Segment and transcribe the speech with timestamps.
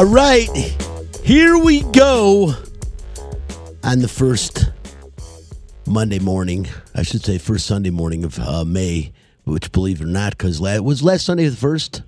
[0.00, 0.48] All right,
[1.22, 2.54] here we go
[3.84, 4.70] on the first
[5.86, 6.66] Monday morning.
[6.94, 9.12] I should say first Sunday morning of uh, May,
[9.44, 12.00] which believe it or not, because it was last Sunday the first.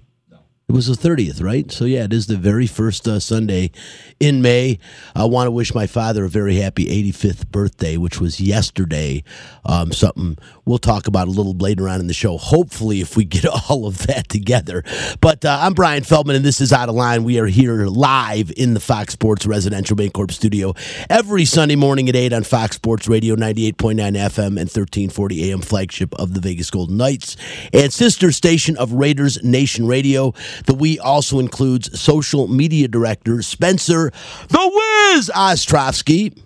[0.68, 1.70] It was the 30th, right?
[1.70, 3.72] So, yeah, it is the very first uh, Sunday
[4.20, 4.78] in May.
[5.14, 9.24] I want to wish my father a very happy 85th birthday, which was yesterday.
[9.66, 13.24] Um, something we'll talk about a little later on in the show, hopefully, if we
[13.24, 14.84] get all of that together.
[15.20, 17.24] But uh, I'm Brian Feldman, and this is Out of Line.
[17.24, 20.74] We are here live in the Fox Sports Residential Bancorp studio
[21.10, 26.14] every Sunday morning at 8 on Fox Sports Radio, 98.9 FM and 1340 AM, flagship
[26.14, 27.36] of the Vegas Golden Knights,
[27.72, 30.32] and sister station of Raiders Nation Radio.
[30.66, 34.10] The we also includes social media director Spencer
[34.48, 36.38] the Wiz Ostrovsky.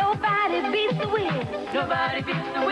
[0.00, 1.74] Nobody beats the Wiz.
[1.74, 2.63] Nobody beats the.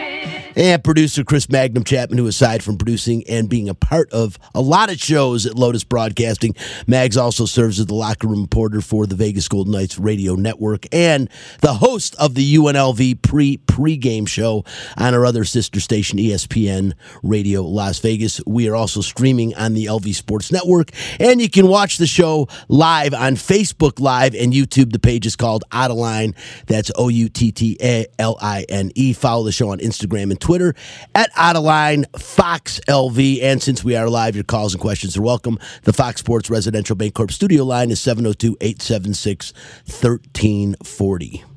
[0.57, 4.61] And producer Chris Magnum Chapman, who aside from producing and being a part of a
[4.61, 6.55] lot of shows at Lotus Broadcasting,
[6.87, 10.87] Mags also serves as the locker room reporter for the Vegas Golden Knights radio network
[10.93, 11.29] and
[11.61, 14.65] the host of the UNLV pre pregame show
[14.97, 16.93] on our other sister station, ESPN
[17.23, 18.41] Radio Las Vegas.
[18.47, 22.49] We are also streaming on the LV Sports Network, and you can watch the show
[22.69, 24.93] live on Facebook Live and YouTube.
[24.93, 26.35] The page is called Out of Line.
[26.67, 29.13] That's O U T T A L I N E.
[29.13, 30.75] Follow the show on Instagram and Twitter
[31.15, 33.43] at Out of Line Fox LV.
[33.43, 35.59] And since we are live, your calls and questions are welcome.
[35.85, 39.53] The Fox Sports Residential Bancorp studio line is 702 876
[39.87, 41.52] 1340.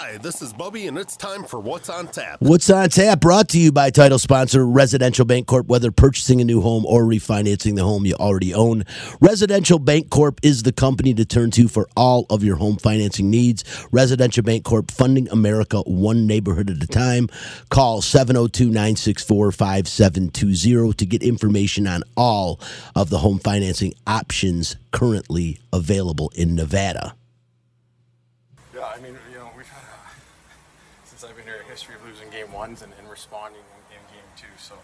[0.00, 2.40] Hi, this is Bubby, and it's time for What's on Tap.
[2.40, 3.18] What's on tap?
[3.18, 5.66] Brought to you by title sponsor Residential Bancorp.
[5.66, 8.84] Whether purchasing a new home or refinancing the home you already own,
[9.20, 13.64] Residential Bancorp is the company to turn to for all of your home financing needs.
[13.90, 17.28] Residential Bancorp, funding America one neighborhood at a time.
[17.68, 22.60] Call 702 964 5720 to get information on all
[22.94, 27.16] of the home financing options currently available in Nevada.
[28.78, 32.04] Yeah, I mean, you know, we've had a, since I've been here a history of
[32.06, 34.50] losing game ones and, and responding in, in game two.
[34.58, 34.74] So,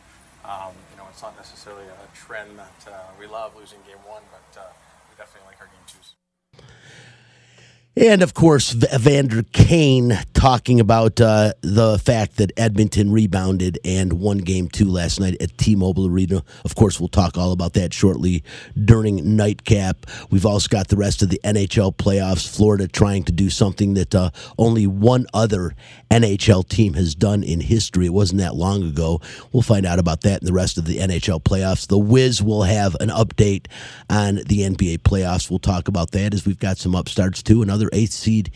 [0.46, 4.22] um, you know, it's not necessarily a trend that uh, we love losing game one,
[4.30, 4.70] but uh,
[5.10, 5.73] we definitely like our.
[7.96, 14.38] And of course, Evander Kane talking about uh, the fact that Edmonton rebounded and won
[14.38, 16.42] game two last night at T Mobile Arena.
[16.64, 18.42] Of course, we'll talk all about that shortly
[18.84, 20.06] during Nightcap.
[20.28, 22.52] We've also got the rest of the NHL playoffs.
[22.52, 25.76] Florida trying to do something that uh, only one other
[26.10, 28.06] NHL team has done in history.
[28.06, 29.20] It wasn't that long ago.
[29.52, 31.86] We'll find out about that in the rest of the NHL playoffs.
[31.86, 33.66] The Wiz will have an update
[34.10, 35.48] on the NBA playoffs.
[35.48, 37.62] We'll talk about that as we've got some upstarts too.
[37.84, 38.50] Another eighth seed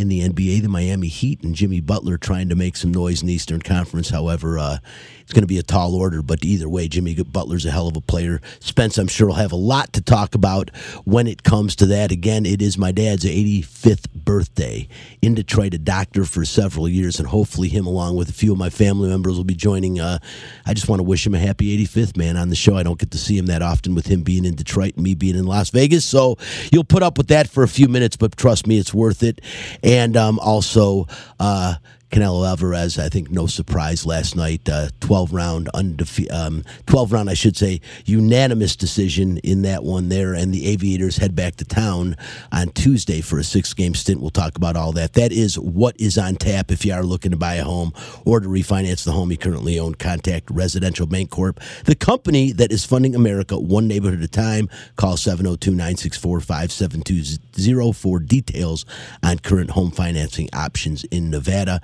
[0.00, 3.28] in the NBA, the Miami Heat, and Jimmy Butler trying to make some noise in
[3.28, 4.08] the Eastern Conference.
[4.08, 4.78] However, uh,
[5.30, 7.96] it's going to be a tall order, but either way, Jimmy Butler's a hell of
[7.96, 8.40] a player.
[8.58, 10.74] Spence, I'm sure, will have a lot to talk about
[11.04, 12.10] when it comes to that.
[12.10, 14.88] Again, it is my dad's 85th birthday
[15.22, 18.58] in Detroit, a doctor for several years, and hopefully, him along with a few of
[18.58, 20.00] my family members will be joining.
[20.00, 20.18] Uh,
[20.66, 22.76] I just want to wish him a happy 85th, man, on the show.
[22.76, 25.14] I don't get to see him that often with him being in Detroit and me
[25.14, 26.38] being in Las Vegas, so
[26.72, 29.40] you'll put up with that for a few minutes, but trust me, it's worth it.
[30.16, 31.06] Um, also,
[31.38, 31.74] uh,
[32.10, 37.30] Canelo Alvarez, I think no surprise last night, uh, 12 round undefe- um, 12 round
[37.30, 41.64] I should say unanimous decision in that one there and the Aviators head back to
[41.64, 42.16] town
[42.50, 44.20] on Tuesday for a six game stint.
[44.20, 45.12] We'll talk about all that.
[45.12, 47.92] That is what is on tap if you are looking to buy a home
[48.24, 49.94] or to refinance the home you currently own.
[49.94, 54.68] Contact Residential Bancorp, the company that is funding America one neighborhood at a time.
[54.96, 58.84] Call 702-964-5720 for details
[59.22, 61.80] on current home financing options in Nevada.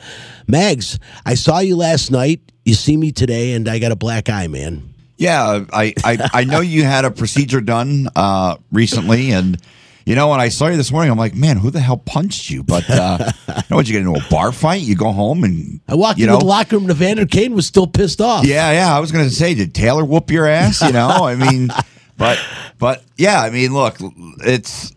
[0.46, 2.40] Mags, I saw you last night.
[2.64, 4.92] You see me today, and I got a black eye, man.
[5.16, 9.56] Yeah, I, I, I know you had a procedure done uh, recently, and
[10.04, 12.50] you know when I saw you this morning, I'm like, man, who the hell punched
[12.50, 12.62] you?
[12.62, 13.88] But uh, you know what?
[13.88, 16.44] You get into a bar fight, you go home, and I walked you into the
[16.44, 18.44] locker room, and Evander Kane was still pissed off.
[18.44, 18.94] Yeah, yeah.
[18.94, 20.82] I was going to say, did Taylor whoop your ass?
[20.82, 21.70] You know, I mean,
[22.18, 22.38] but
[22.78, 23.96] but yeah, I mean, look,
[24.40, 24.92] it's.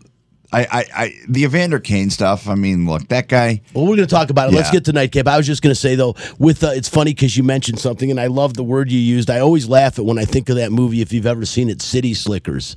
[0.52, 2.48] I, I, I, the Evander Kane stuff.
[2.48, 3.60] I mean, look, that guy.
[3.72, 4.56] Well, we're going to talk about it.
[4.56, 5.28] Let's get to nightcap.
[5.28, 8.10] I was just going to say though, with uh, it's funny because you mentioned something,
[8.10, 9.30] and I love the word you used.
[9.30, 11.00] I always laugh at when I think of that movie.
[11.00, 12.76] If you've ever seen it, City Slickers,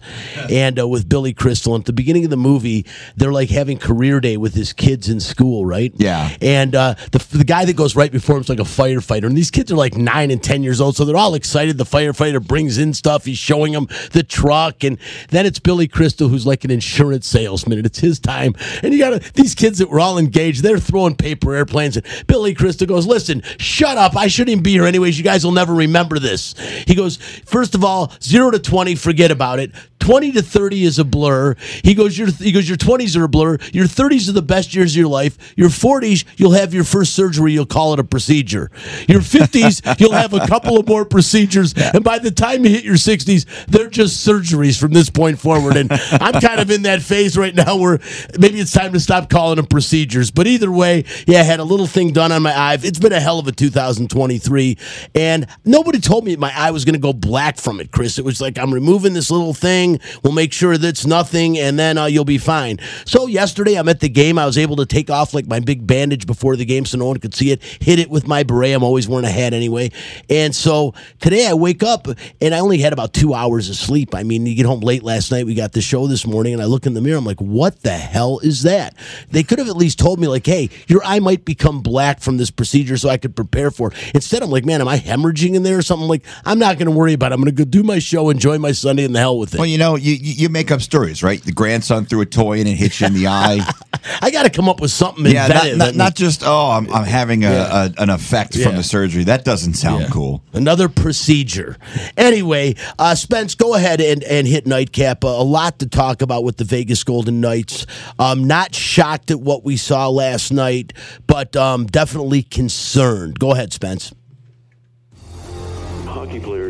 [0.50, 1.74] and uh, with Billy Crystal.
[1.74, 2.86] And at the beginning of the movie,
[3.16, 5.94] they're like having career day with his kids in school, right?
[5.98, 6.36] Yeah.
[6.42, 9.52] And uh, the the guy that goes right before him's like a firefighter, and these
[9.52, 11.78] kids are like nine and ten years old, so they're all excited.
[11.78, 13.26] The firefighter brings in stuff.
[13.26, 15.00] He's showing them the truck, and
[15.30, 17.28] then it's Billy Crystal who's like an insurance
[17.64, 17.86] last minute.
[17.86, 18.56] It's his time.
[18.82, 21.98] And you got these kids that were all engaged, they're throwing paper airplanes.
[21.98, 24.16] And Billy Crystal goes, Listen, shut up.
[24.16, 25.18] I shouldn't even be here anyways.
[25.18, 26.56] You guys will never remember this.
[26.88, 29.72] He goes, First of all, zero to 20, forget about it.
[30.04, 31.56] 20 to 30 is a blur.
[31.82, 33.58] He goes, your, he goes, your 20s are a blur.
[33.72, 35.54] Your 30s are the best years of your life.
[35.56, 37.54] Your 40s, you'll have your first surgery.
[37.54, 38.70] You'll call it a procedure.
[39.08, 41.74] Your 50s, you'll have a couple of more procedures.
[41.78, 45.78] And by the time you hit your 60s, they're just surgeries from this point forward.
[45.78, 48.02] And I'm kind of in that phase right now where
[48.38, 50.32] maybe it's time to stop calling them procedures.
[50.32, 52.78] But either way, yeah, I had a little thing done on my eye.
[52.84, 54.78] It's been a hell of a 2023.
[55.16, 58.20] And nobody told me my eye was going to go black from it, Chris.
[58.20, 59.93] It was like, I'm removing this little thing.
[60.24, 62.80] We'll make sure that's nothing, and then uh, you'll be fine.
[63.06, 64.38] So yesterday, I'm at the game.
[64.38, 67.06] I was able to take off like my big bandage before the game so no
[67.06, 68.74] one could see it, hit it with my beret.
[68.74, 69.92] I'm always wearing a hat anyway.
[70.30, 72.08] And so today I wake up
[72.42, 74.16] and I only had about two hours of sleep.
[74.16, 75.46] I mean, you get home late last night.
[75.46, 77.18] We got the show this morning, and I look in the mirror.
[77.18, 78.96] I'm like, what the hell is that?
[79.32, 82.38] They could have at least told me, like, hey, your eye might become black from
[82.38, 84.16] this procedure so I could prepare for it.
[84.16, 86.08] Instead, I'm like, man, am I hemorrhaging in there or something?
[86.08, 87.36] Like, I'm not going to worry about it.
[87.36, 89.58] I'm going to go do my show, enjoy my Sunday, and the hell with it.
[89.58, 91.42] Well, you know, you, you you make up stories, right?
[91.42, 93.60] The grandson threw a toy and it hit you in the eye.
[94.22, 97.06] I got to come up with something yeah, not, not, not just oh, I'm, I'm
[97.06, 97.86] having a, Yeah.
[97.98, 98.66] a an effect Yeah.
[98.68, 99.24] from the surgery.
[99.26, 100.10] That doesn't sound Yeah.
[100.10, 100.44] cool.
[100.54, 101.78] Another procedure.
[102.18, 105.24] Anyway, uh, Spence, go ahead and, and hit nightcap.
[105.24, 107.86] Uh, a lot to talk about with the Vegas Golden Knights.
[108.20, 110.94] Um, not shocked at what we saw last night,
[111.28, 113.40] but um, definitely concerned.
[113.40, 114.14] Go ahead, Spence.
[116.06, 116.63] Hockey players,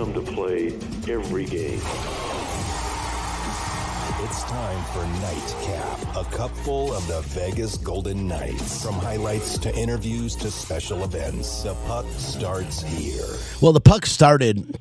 [0.00, 0.68] come to play
[1.12, 1.78] every game.
[4.22, 8.82] It's time for Nightcap, a cup full of the Vegas Golden Knights.
[8.82, 13.28] From highlights to interviews to special events, the puck starts here.
[13.60, 14.74] Well, the puck started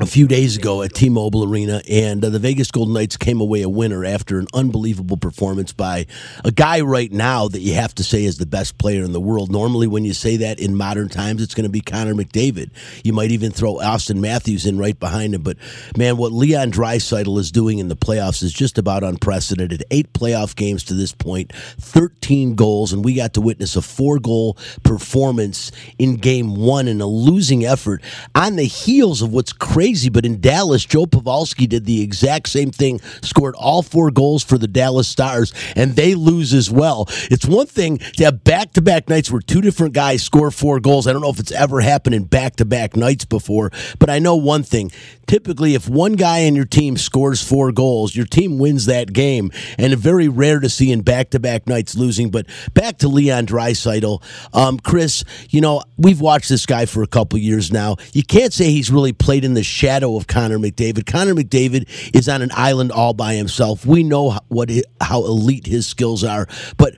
[0.00, 3.60] a few days ago at T-Mobile Arena, and uh, the Vegas Golden Knights came away
[3.60, 6.06] a winner after an unbelievable performance by
[6.42, 9.20] a guy right now that you have to say is the best player in the
[9.20, 9.52] world.
[9.52, 12.70] Normally, when you say that in modern times, it's going to be Connor McDavid.
[13.04, 15.42] You might even throw Auston Matthews in right behind him.
[15.42, 15.58] But
[15.98, 19.84] man, what Leon Draisaitl is doing in the playoffs is just about unprecedented.
[19.90, 24.56] Eight playoff games to this point, 13 goals, and we got to witness a four-goal
[24.82, 28.02] performance in Game One in a losing effort
[28.34, 29.89] on the heels of what's crazy.
[30.10, 34.58] But in Dallas, Joe Pavelski did the exact same thing, scored all four goals for
[34.58, 37.06] the Dallas Stars, and they lose as well.
[37.30, 40.80] It's one thing to have back to back nights where two different guys score four
[40.80, 41.06] goals.
[41.06, 44.18] I don't know if it's ever happened in back to back nights before, but I
[44.18, 44.90] know one thing.
[45.26, 49.52] Typically, if one guy in your team scores four goals, your team wins that game.
[49.78, 52.30] And very rare to see in back to back nights losing.
[52.30, 54.22] But back to Leon Draisaitl.
[54.52, 57.96] Um, Chris, you know, we've watched this guy for a couple years now.
[58.12, 61.06] You can't say he's really played in the shadow of Connor McDavid.
[61.06, 63.86] Connor McDavid is on an island all by himself.
[63.86, 64.70] We know what
[65.00, 66.46] how elite his skills are,
[66.76, 66.96] but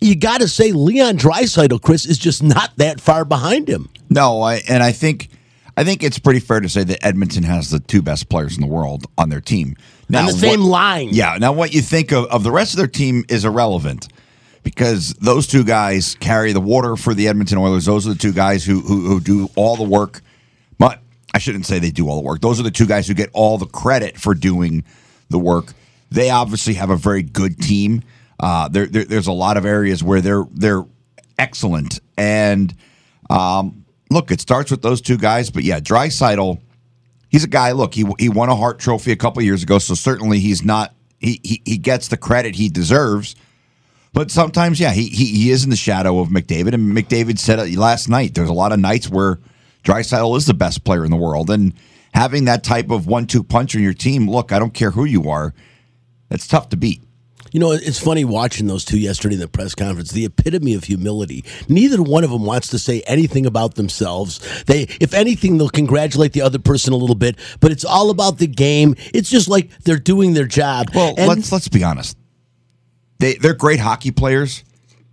[0.00, 3.88] you got to say Leon Draisaitl, Chris, is just not that far behind him.
[4.10, 5.28] No, I, and I think
[5.76, 8.60] I think it's pretty fair to say that Edmonton has the two best players in
[8.60, 9.76] the world on their team.
[10.12, 11.08] On the same what- line.
[11.12, 11.36] Yeah.
[11.38, 14.08] Now, what you think of, of the rest of their team is irrelevant
[14.62, 17.84] because those two guys carry the water for the Edmonton Oilers.
[17.84, 20.20] Those are the two guys who who, who do all the work.
[21.38, 22.40] I shouldn't say they do all the work.
[22.40, 24.82] Those are the two guys who get all the credit for doing
[25.30, 25.72] the work.
[26.10, 28.02] They obviously have a very good team.
[28.40, 30.84] Uh, there, there, there's a lot of areas where they're they're
[31.38, 32.00] excellent.
[32.16, 32.74] And
[33.30, 35.48] um, look, it starts with those two guys.
[35.48, 36.60] But yeah, Draisaitl,
[37.28, 37.70] he's a guy.
[37.70, 40.92] Look, he he won a Hart Trophy a couple years ago, so certainly he's not.
[41.20, 43.36] He, he he gets the credit he deserves.
[44.12, 46.74] But sometimes, yeah, he, he he is in the shadow of McDavid.
[46.74, 48.34] And McDavid said last night.
[48.34, 49.38] There's a lot of nights where
[49.84, 51.72] Draisaitl is the best player in the world, and
[52.14, 54.28] having that type of one-two punch on your team.
[54.28, 55.54] Look, I don't care who you are.
[56.28, 57.02] That's tough to beat.
[57.52, 60.10] You know, it's funny watching those two yesterday in the press conference.
[60.10, 61.44] The epitome of humility.
[61.66, 64.64] Neither one of them wants to say anything about themselves.
[64.64, 67.38] They, if anything, they'll congratulate the other person a little bit.
[67.60, 68.96] But it's all about the game.
[69.14, 70.88] It's just like they're doing their job.
[70.94, 72.18] Well, And- let's let's be honest.
[73.18, 74.62] They they're great hockey players.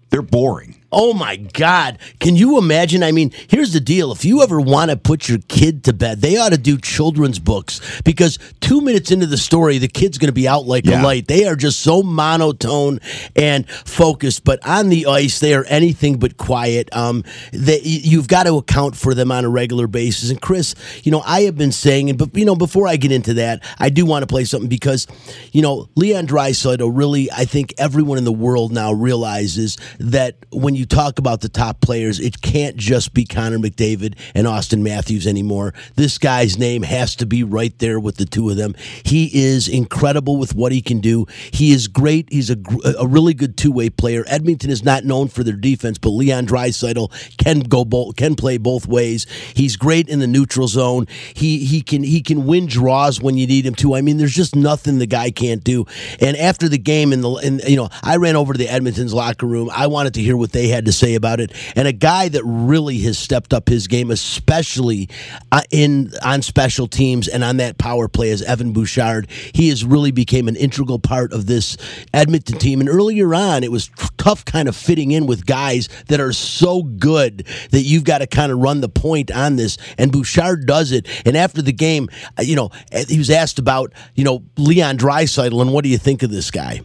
[0.10, 0.81] They're boring.
[0.92, 1.98] Oh my God.
[2.20, 3.04] Can you imagine?
[3.04, 4.12] I mean, here's the deal.
[4.12, 7.39] If you ever want to put your kid to bed, they ought to do children's
[7.39, 11.01] books because two minutes into the story, the kid's going to be out like Yeah.
[11.01, 11.27] a light.
[11.27, 13.00] They are just so monotone
[13.36, 16.88] and focused, but on the ice, they are anything but quiet.
[16.96, 20.30] Um, that you've got to account for them on a regular basis.
[20.30, 23.12] And Chris, you know, I have been saying, and but you know, before I get
[23.12, 25.08] into that, I do want to play something because,
[25.51, 30.75] you know, Leon Draisaitl really, I think everyone in the world now realizes that when
[30.75, 35.27] you talk about the top players, it can't just be Connor McDavid and Auston Matthews
[35.27, 35.74] anymore.
[35.96, 38.75] This guy's name has to be right there with the two of them.
[39.03, 41.25] He is incredible with what he can do.
[41.51, 42.32] He is great.
[42.32, 42.58] He's a,
[42.98, 44.24] a really good two way player.
[44.27, 48.58] Edmonton is not known for their defense, but Leon Draisaitl can go both, can play
[48.58, 49.25] both ways.
[49.53, 51.08] He's great in the neutral zone.
[51.34, 53.96] He he can he can win draws when you need him to.
[53.96, 55.86] I mean, there's just nothing the guy can't do.
[56.20, 59.13] And after the game, in the in, you know, I ran over to the Edmonton's
[59.13, 59.70] locker room.
[59.74, 61.51] I wanted to hear what they had to say about it.
[61.75, 65.10] And a guy that really has stepped up his game, especially
[65.51, 69.29] uh, in on special teams and on that power play, is Evan Bouchard.
[69.53, 71.77] He has really became an integral part of this
[72.13, 72.79] Edmonton team.
[72.79, 76.84] And earlier on, it was tough, kind of fitting in with guys that are so
[76.84, 79.77] good that you've got to kind of run the point on this.
[79.98, 81.07] And Bouchard does it.
[81.25, 82.72] And after the game, uh, you know,
[83.07, 86.51] he was asked about you know Leon Draisaitl and what do you think of this
[86.51, 86.81] guy?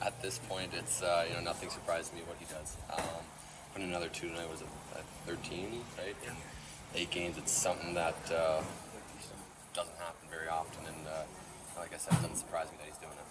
[0.00, 2.76] At this point, it's uh, you know nothing surprises me what he does.
[2.96, 3.24] Um,
[3.74, 6.16] win another two tonight was it at 13, right?
[6.26, 6.34] In
[6.94, 8.62] eight games, it's something that uh,
[9.74, 11.22] doesn't happen very often, and uh,
[11.78, 13.22] like I said, it doesn't surprise me that he's doing it.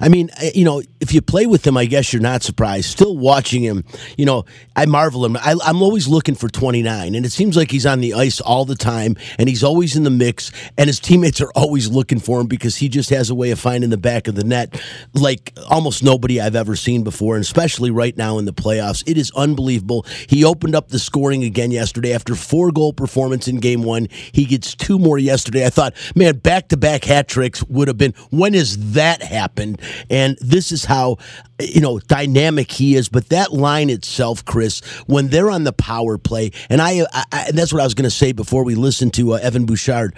[0.00, 2.86] I mean, uh, you know, if you play with him, I guess you're not surprised.
[2.86, 3.84] Still watching him,
[4.16, 4.44] you know,
[4.76, 5.36] I marvel him.
[5.36, 8.64] I, I'm always looking for 29, and it seems like he's on the ice all
[8.64, 12.40] the time, and he's always in the mix, and his teammates are always looking for
[12.40, 14.80] him because he just has a way of finding the back of the net
[15.14, 19.02] like almost nobody I've ever seen before, and especially right now in the playoffs.
[19.06, 20.06] It is unbelievable.
[20.28, 24.08] He opened up the scoring again yesterday after four goal performance in game one.
[24.32, 25.66] He gets two more yesterday.
[25.66, 28.14] I thought, man, back to back hat tricks would have been.
[28.30, 29.80] When has that happened?
[30.10, 31.18] And this is how
[31.60, 33.08] you know dynamic he is.
[33.08, 37.44] But that line itself, Chris, when they're on the power play, and I, I, I
[37.48, 40.14] and that's what I was going to say before we listen to uh, Evan Bouchard.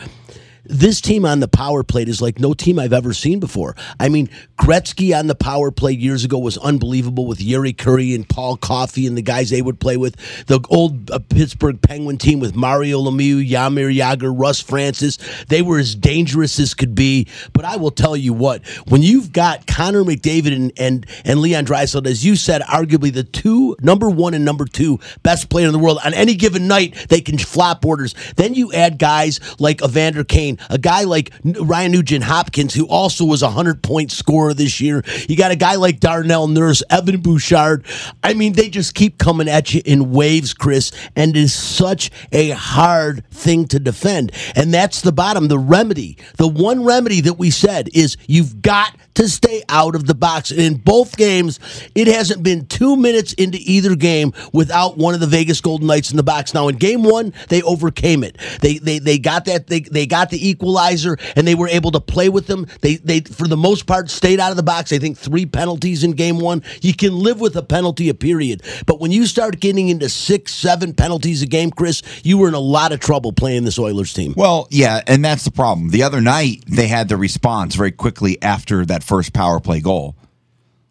[0.68, 3.76] This team on the power play is like no team I've ever seen before.
[3.99, 8.28] I mean, Gretzky on the power play years ago was unbelievable with Jari Kurri and
[8.28, 10.16] Paul Coffey and the guys they would play with.
[10.46, 15.18] The old uh, Pittsburgh Penguin team with Mario Lemieux, Jaromir Jagr, Russ Francis,
[15.49, 17.28] they were as dangerous as could be.
[17.52, 21.66] But I will tell you what, when you've got Connor McDavid and and, and Leon
[21.66, 25.73] Draisaitl, as you said, arguably the two number one and number two best player in
[25.73, 28.14] the world on any given night, they can flop orders.
[28.37, 33.25] Then you add guys like Evander Kane, a guy like Ryan Nugent Hopkins, who also
[33.25, 35.02] was a hundred point scorer this year.
[35.28, 37.84] You got a guy like Darnell Nurse, Evan Bouchard.
[38.22, 42.10] I mean, they just keep coming at you in waves, Chris, and it is such
[42.32, 44.32] a hard thing to defend.
[44.54, 46.18] And that's the bottom, the remedy.
[46.36, 50.50] The one remedy that we said is you've got to stay out of the box.
[50.50, 51.58] And in both games,
[51.94, 56.11] it hasn't been two minutes into either game without one of the Vegas Golden Knights
[56.11, 56.54] in the box.
[56.54, 58.37] Now, in game one, they overcame it.
[58.61, 62.00] They they they got that they they got the equalizer and they were able to
[62.00, 62.66] play with them.
[62.82, 64.92] They they for the most part stayed out of the box.
[64.92, 66.62] I think three penalties in game one.
[66.82, 70.54] You can live with a penalty a period, but when you start getting into six,
[70.54, 74.12] seven penalties a game, Chris, you were in a lot of trouble playing this Oilers
[74.12, 74.35] team.
[74.37, 75.88] Well, yeah, and that's the problem.
[75.88, 80.16] The other night they had the response very quickly after that first power play goal.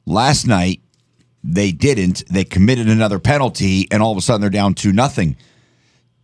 [0.06, 0.82] Last night
[1.44, 2.24] they didn't.
[2.28, 5.38] They committed another penalty, and all of a sudden they're down to nothing.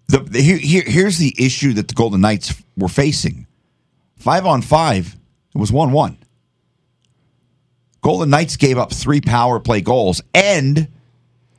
[0.08, 3.46] The, the here, here, here's the issue that the Golden Knights were facing.
[4.16, 5.16] Five on five,
[5.54, 6.18] it was one one.
[8.02, 10.88] Golden Knights gave up three power play goals, and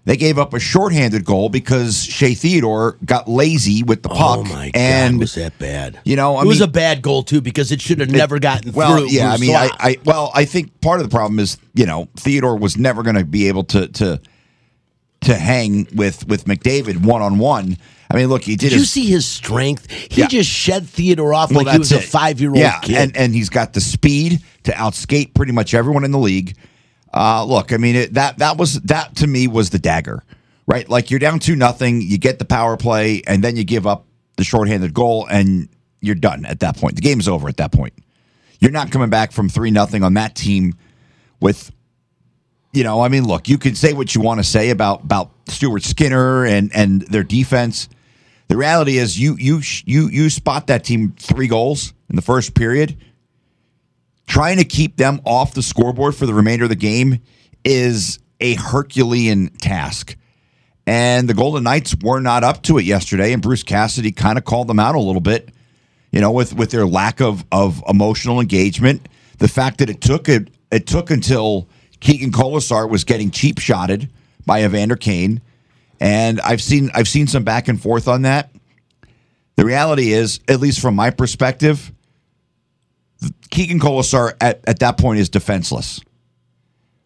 [0.05, 4.39] they gave up a shorthanded goal because Shea Theodore got lazy with the oh puck.
[4.41, 6.01] Oh my and God, was that bad?
[6.05, 8.73] You know, I it was a bad goal too because it should have never gotten
[8.73, 9.09] well, through.
[9.11, 12.09] yeah, I mean, I, I, well, I think part of the problem is, you know,
[12.17, 14.21] Theodore was never going to be able to to
[15.23, 17.77] to hang with with McDavid one on one.
[18.11, 18.71] I mean, look, he did.
[18.71, 19.91] Did you see his strength?
[19.91, 20.27] He Yeah.
[20.27, 22.97] just shed Theodore off well, like he was that's a five year old yeah, kid.
[22.97, 26.57] and and he's got the speed to outskate pretty much everyone in the league.
[27.15, 30.23] Uh, look, I mean, it, that that was that to me was the dagger,
[30.67, 30.89] right?
[30.89, 34.07] Like you're down two nothing, you get the power play, and then you give up
[34.37, 35.69] the shorthanded goal, and
[36.01, 36.97] you're done at that point.
[36.97, 37.93] The game's over at that point.
[38.61, 40.75] You're not coming back from three nothing on that team
[41.41, 41.71] with
[42.73, 45.31] you know, I mean, look, you can say what you want to say about about
[45.49, 47.89] Stuart Skinner and and their defense.
[48.49, 52.55] The reality is, you you you you spot that team three goals in the first
[52.55, 52.97] period.
[54.27, 57.21] Trying to keep them off the scoreboard for the remainder of the game
[57.65, 60.17] is a Herculean task.
[60.87, 64.45] And the Golden Knights were not up to it yesterday, and Bruce Cassidy kind of
[64.45, 65.51] called them out a little bit
[66.13, 70.29] you know, with with their lack of of emotional engagement, the fact that it took
[70.29, 71.69] it it took until
[72.01, 74.11] Keegan Kolesar was getting cheap shotted
[74.45, 75.41] by Evander Kane,
[75.99, 78.51] and I've seen I've seen some back and forth on that.
[79.57, 81.93] The reality is, at least from my perspective,
[83.51, 86.01] Keegan Kolesar at, at that point is defenseless.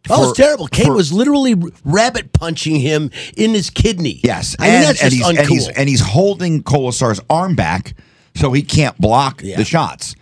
[0.09, 0.69] Oh, for- it's terrible.
[0.69, 1.55] Kane for- was literally
[1.85, 4.21] rabbit punching him in his kidney.
[4.23, 7.95] Yes, I mean that's and he's, and he's and he's holding Kolesar's arm back
[8.37, 9.57] so he can't block Yeah.
[9.57, 10.15] the shots.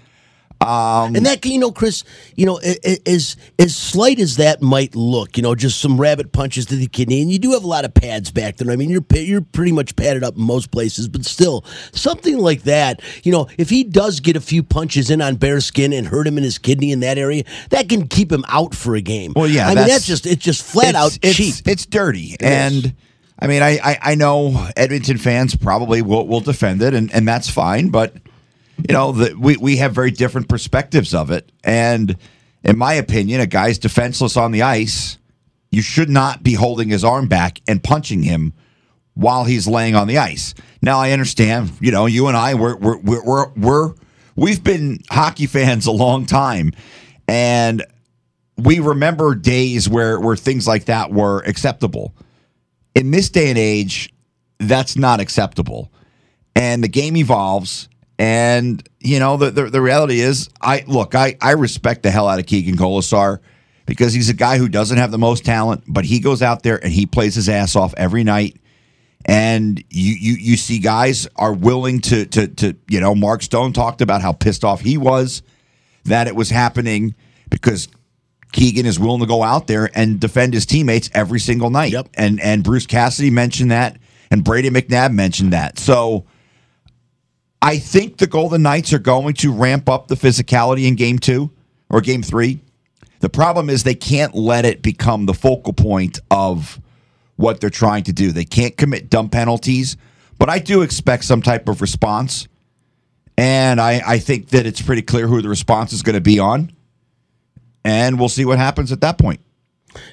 [0.60, 2.04] Um, and that, can you know, Chris,
[2.36, 6.64] you know, as as slight as that might look, you know, just some rabbit punches
[6.66, 8.70] to the kidney, and you do have a lot of pads back there.
[8.72, 12.62] I mean, you're you're pretty much padded up in most places, but still, something like
[12.62, 16.06] that, you know, if he does get a few punches in on bare skin and
[16.06, 19.02] hurt him in his kidney in that area, that can keep him out for a
[19.02, 19.34] game.
[19.36, 21.68] Well, yeah, I mean, that's- that's just it's just flat it's, out it's, cheap.
[21.68, 22.36] It's dirty, is.
[22.40, 22.94] and
[23.38, 27.28] I mean, I, I I know Edmonton fans probably will will defend it, and and
[27.28, 28.14] that's fine, but
[28.78, 32.16] you know, the, we we have very different perspectives of it, and
[32.62, 35.18] in my opinion, a guy's defenseless on the ice.
[35.70, 38.52] You should not be holding his arm back and punching him
[39.14, 40.54] while he's laying on the ice.
[40.82, 43.94] Now I understand, you know, you and I we're we're we're, we're, we're
[44.36, 46.72] we've been hockey fans a long time
[47.26, 47.84] and
[48.56, 52.14] we remember days where where things like that were acceptable.
[52.94, 54.12] In this day and age,
[54.58, 55.92] that's not acceptable.
[56.54, 61.36] And the game evolves and you know the, the the reality is I look, I
[61.40, 63.40] I respect the hell out of Keegan Kolesar
[63.86, 66.82] because he's a guy who doesn't have the most talent, but he goes out there
[66.82, 68.56] and he plays his ass off every night
[69.24, 73.72] and you you you see guys are willing to to to you know Mark Stone
[73.72, 75.42] talked about how pissed off he was
[76.04, 77.14] that it was happening
[77.48, 77.88] because
[78.52, 81.92] Keegan is willing to go out there and defend his teammates every single night.
[81.92, 82.10] Yep.
[82.14, 83.98] And and Bruce Cassidy mentioned that
[84.30, 85.78] and Brady McNabb mentioned that.
[85.78, 86.26] So
[87.64, 91.50] I think the Golden Knights are going to ramp up the physicality in game 2
[91.88, 92.60] or game 3.
[93.20, 96.78] The problem is they can't let it become the focal point of
[97.36, 98.32] what they're trying to do.
[98.32, 99.96] They can't commit dumb penalties,
[100.38, 102.48] but I do expect some type of response.
[103.38, 106.38] And I, I think that it's pretty clear who the response is going to be
[106.38, 106.70] on.
[107.82, 109.40] And we'll see what happens at that point.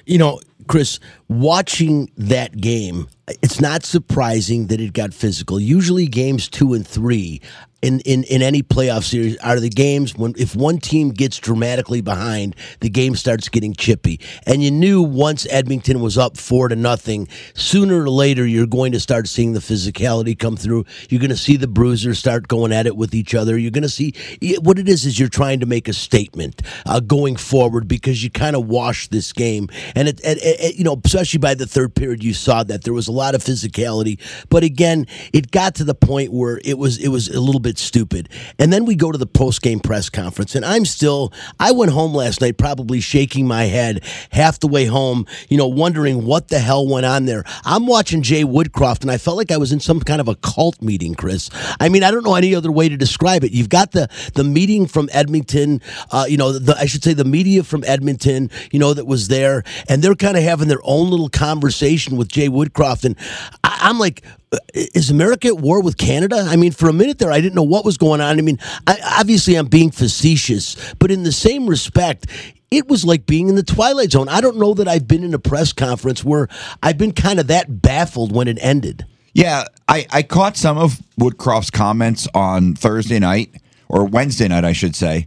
[0.06, 1.00] you know, Chris,
[1.40, 3.08] watching that game,
[3.42, 5.58] it's not surprising that it got physical.
[5.58, 7.40] Usually, games two and three
[7.82, 12.00] in, in, in any playoff series are the games when if one team gets dramatically
[12.00, 14.20] behind, the game starts getting chippy.
[14.46, 18.92] And you knew once Edmonton was up four to nothing, sooner or later you're going
[18.92, 20.86] to start seeing the physicality come through.
[21.10, 23.58] You're going to see the bruisers start going at it with each other.
[23.58, 24.14] You're going to see
[24.60, 28.30] what it is is you're trying to make a statement uh, going forward because you
[28.30, 31.94] kind of washed this game, and it, it, it, you know, especially by the third
[31.94, 34.18] period, you saw that there was a lot of physicality.
[34.48, 37.78] But again, it got to the point where it was it was a little bit
[37.78, 38.28] stupid.
[38.58, 41.32] And then we go to the post game press conference, and I'm still.
[41.60, 45.68] I went home last night probably shaking my head half the way home, you know,
[45.68, 47.44] wondering what the hell went on there.
[47.64, 50.34] I'm watching Jay Woodcroft, and I felt like I was in some kind of a
[50.34, 51.50] cult meeting, Chris.
[51.78, 53.52] I mean, I don't know any other way to describe it.
[53.52, 57.24] You've got the the meeting from Edmonton, uh, you know, the, I should say the
[57.24, 61.11] media from Edmonton, you know, that was there, and they're kind of having their own
[61.12, 63.16] little conversation with Jay Woodcroft, and
[63.64, 64.22] I, I'm like.
[64.52, 66.44] uh, Is America at war with Canada?
[66.48, 68.38] I mean, for a minute there, I didn't know what was going on.
[68.38, 72.26] I mean, I, obviously, I'm being facetious, but in the same respect,
[72.70, 74.28] it was like being in the twilight zone.
[74.28, 76.48] I don't know that I've been in a press conference where
[76.82, 79.04] I've been kind of that baffled when it ended.
[79.34, 83.54] Yeah, I, I caught some of Woodcroft's comments on Thursday night
[83.88, 85.26] or Wednesday night, I should say,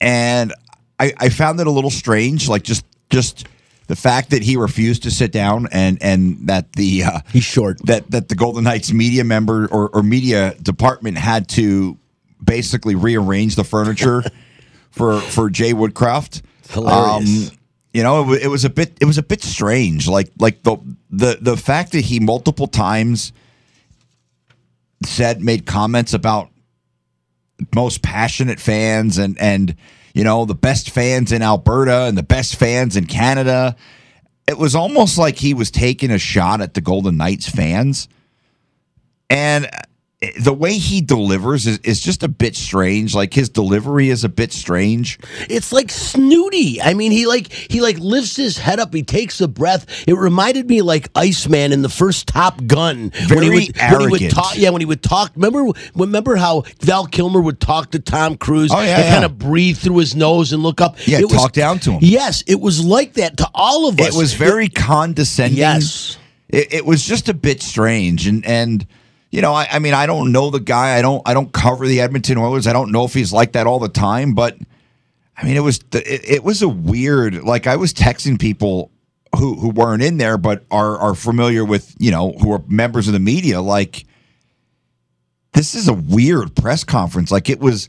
[0.00, 0.52] and
[1.00, 2.48] I, I found it a little strange.
[2.48, 3.46] Like just just
[3.86, 7.78] the fact that he refused to sit down and and that the uh, He's short.
[7.86, 11.98] that that the Golden Knights media member or, or media department had to
[12.42, 14.22] basically rearrange the furniture
[14.90, 16.42] for for Jay Woodcroft.
[16.68, 17.52] hilarious.
[17.92, 20.08] you know, it, it was a bit it was a bit strange.
[20.08, 20.76] Like like the
[21.10, 23.32] the the fact that he multiple times
[25.04, 26.50] said made comments about
[27.74, 29.76] most passionate fans and and
[30.14, 33.76] you know the best fans in Alberta and the best fans in Canada.
[34.46, 38.08] It was almost like he was taking a shot at the Golden Knights fans.
[39.28, 39.68] And
[40.38, 43.14] the way he delivers is, is just a bit strange.
[43.14, 45.18] Like his delivery is a bit strange.
[45.48, 46.80] It's like snooty.
[46.80, 48.94] I mean, he like he like lifts his head up.
[48.94, 49.86] He takes a breath.
[50.08, 54.00] It reminded me like Iceman in the first Top Gun when he Very would when
[54.00, 54.32] he would arrogant.
[54.34, 54.56] talk.
[54.56, 55.32] Yeah, when he would talk.
[55.34, 59.12] Remember remember how Val Kilmer would talk to Tom Cruise Oh, yeah, and yeah.
[59.12, 60.96] kind of breathe through his nose and look up.
[61.06, 61.98] Yeah, It was- talk down to him.
[62.02, 64.14] Yes, it was like that to all of us.
[64.14, 65.58] It was very condescending.
[65.58, 66.18] Yes.
[66.48, 68.86] It, it was just a bit strange, and and
[69.34, 70.96] you know, I, I mean, I don't know the guy.
[70.96, 72.68] I don't I don't cover the Edmonton Oilers.
[72.68, 74.56] I don't know if he's like that all the time, but
[75.36, 77.42] I mean, it was it, it was a weird.
[77.42, 78.92] Like I was texting people
[79.36, 83.08] who who weren't in there, but are are familiar with you know who are members
[83.08, 83.60] of the media.
[83.60, 84.06] Like
[85.52, 87.32] this is a weird press conference.
[87.32, 87.88] Like it was.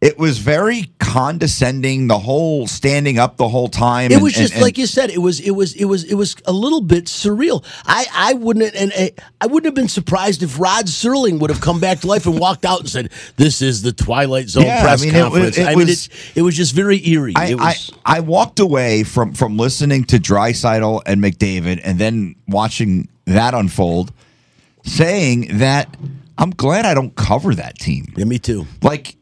[0.00, 2.06] It was very condescending.
[2.06, 4.12] The whole standing up the whole time.
[4.12, 5.10] It and- was just and- like you said.
[5.10, 5.40] It was.
[5.40, 5.74] It was.
[5.74, 6.04] It was.
[6.04, 7.64] It was a little bit surreal.
[7.84, 8.06] I.
[8.14, 8.76] I wouldn't.
[8.76, 12.06] And I, I wouldn't have been surprised if Rod Serling would have come back to
[12.06, 15.14] life and walked out and said, "This is the Twilight Zone Yeah, I press mean,
[15.16, 17.32] it was- conference." it I mean, was- it, it was just very eerie.
[17.34, 17.90] I, it was.
[18.06, 23.52] I, I walked away from from listening to Draisaitl and McDavid and then watching that
[23.52, 24.12] unfold,
[24.84, 25.96] saying that
[26.38, 28.12] I'm glad I don't cover that team.
[28.16, 28.64] yeah, me too.
[28.80, 29.16] Like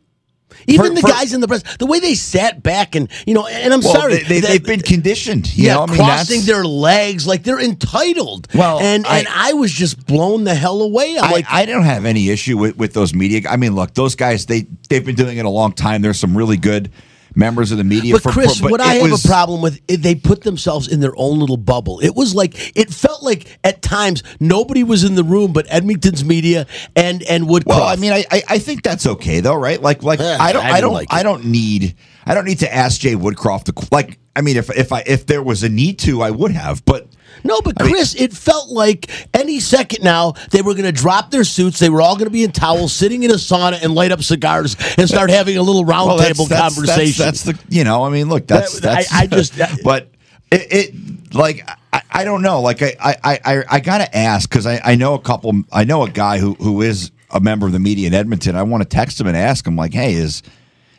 [0.67, 3.35] Even for- the for- guys in the press, the way they sat back and you
[3.35, 5.57] know, and I'm well, sorry, they, have been conditioned.
[5.57, 8.49] You yeah, know, I mean, crossing their legs like they're entitled.
[8.55, 11.19] Well, and I- and I was just blown the hell away.
[11.19, 13.43] I, like, I don't have any issue with, with those media.
[13.49, 16.03] I mean, look, those guys they they've been doing it a long time.
[16.03, 16.91] There's some really good
[17.37, 18.15] members of the media.
[18.15, 20.43] But for- Chris, for- but what I have was- a problem with, is they put
[20.43, 22.01] themselves in their own little bubble.
[22.01, 26.25] It was like it felt like at times nobody was in the room but Edmonton's
[26.25, 27.67] media and and Woodcroft.
[27.67, 29.81] Well, I mean, I, I I think that's okay though, right?
[29.81, 31.95] Like like I don't I I, don't like I don't need
[32.25, 34.19] I don't need to ask Jay Woodcroft to like.
[34.35, 36.85] I mean, if if I if there was a need to, I would have.
[36.85, 37.07] But
[37.47, 40.93] no, but I mean- Chris, it felt like any second now they were going to
[40.93, 41.79] drop their suits.
[41.79, 44.23] They were all going to be in towels, sitting in a sauna, and light up
[44.23, 47.25] cigars and start having a little roundtable well, that's- table that's- conversation.
[47.25, 48.05] That's, that's the you know.
[48.05, 49.55] I mean, look, that's That- I- I just-
[49.85, 50.09] but
[50.53, 52.61] it, it like I, I don't know.
[52.61, 55.53] Like I I I, I got to ask because I I know a couple.
[55.73, 58.55] I know a guy who who is a member of the media in Edmonton.
[58.55, 60.43] I want to text him and ask him like, hey, is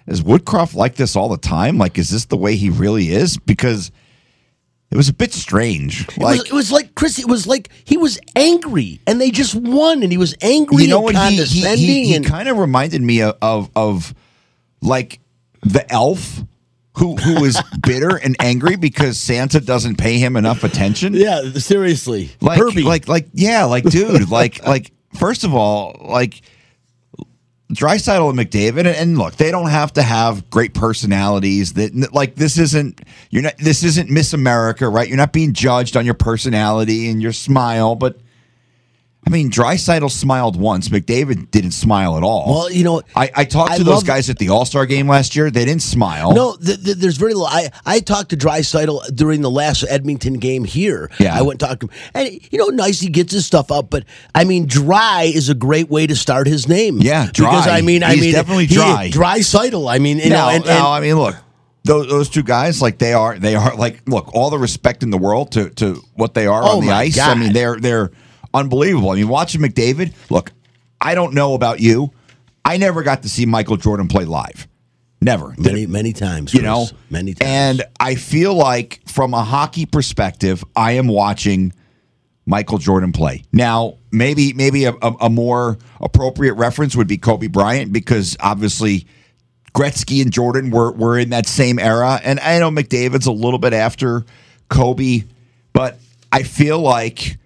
[0.05, 1.77] is Woodcroft like this all the time?
[1.77, 3.37] Like, is this the way he really is?
[3.37, 3.91] Because
[4.89, 6.07] it was a bit strange.
[6.07, 7.19] It was, it was like Chris.
[7.19, 10.89] It was like he was angry, and they just won, and he was angry you
[10.89, 11.31] know and what?
[11.31, 14.15] He, he, he, he and kind of reminded me of, of of
[14.81, 15.19] like
[15.61, 16.41] the elf
[16.97, 21.13] who who is bitter and angry because Santa doesn't pay him enough attention.
[21.13, 22.83] yeah, seriously, like Herbie.
[22.83, 26.41] like like yeah, like dude, like like first of all, like
[27.73, 31.73] Draisaitl and McDavid, and, and look, they don't have to have great personalities.
[31.73, 35.07] That like this isn't you're not this isn't Miss America, right?
[35.07, 38.19] You're not being judged on your personality and your smile, but
[39.27, 40.87] I mean, Draisaitl smiled once.
[40.87, 42.45] McDavid didn't smile at all.
[42.49, 44.85] Well, you know, I, I talked I to those love- guys at the All Star
[44.85, 45.51] game last year.
[45.51, 46.31] They didn't smile.
[46.31, 47.45] No, th- th- there's very little.
[47.47, 51.11] I, I talked to Draisaitl during the last Edmonton game here.
[51.19, 51.37] Yeah.
[51.37, 51.93] I went and talked to him.
[52.13, 53.89] And, you know, nice, he gets his stuff up.
[53.89, 56.99] But, I mean, dry is a great way to start his name.
[57.01, 57.49] Yeah, dry.
[57.51, 59.09] Because, I mean, I He's mean, definitely he- dry.
[59.11, 59.91] Draisaitl.
[59.93, 61.35] I mean, you no, know, and, no, and- I mean, look,
[61.83, 65.09] those, those two guys, like they are, they are like, look, all the respect in
[65.09, 67.19] the world to to what they are Oh, on the ice.
[67.19, 68.11] I mean, they're they're
[68.57, 69.11] unbelievable.
[69.11, 70.13] I mean, watching McDavid.
[70.29, 70.51] Look,
[70.99, 72.11] I don't know about you.
[72.65, 74.67] I never got to see Michael Jordan play live.
[75.21, 75.55] Never.
[75.57, 76.53] many, many times.
[76.53, 77.49] you know, many times.
[77.49, 81.73] And I feel like, from a hockey perspective, I am watching
[82.45, 83.43] Michael Jordan play.
[83.51, 89.07] Now, maybe maybe a, a, a more appropriate reference would be Kobe Bryant because obviously
[89.75, 93.59] Gretzky and Jordan were were in that same era, and I know McDavid's a little
[93.59, 94.23] bit after
[94.69, 95.23] Kobe,
[95.73, 95.99] but
[96.31, 97.37] I feel like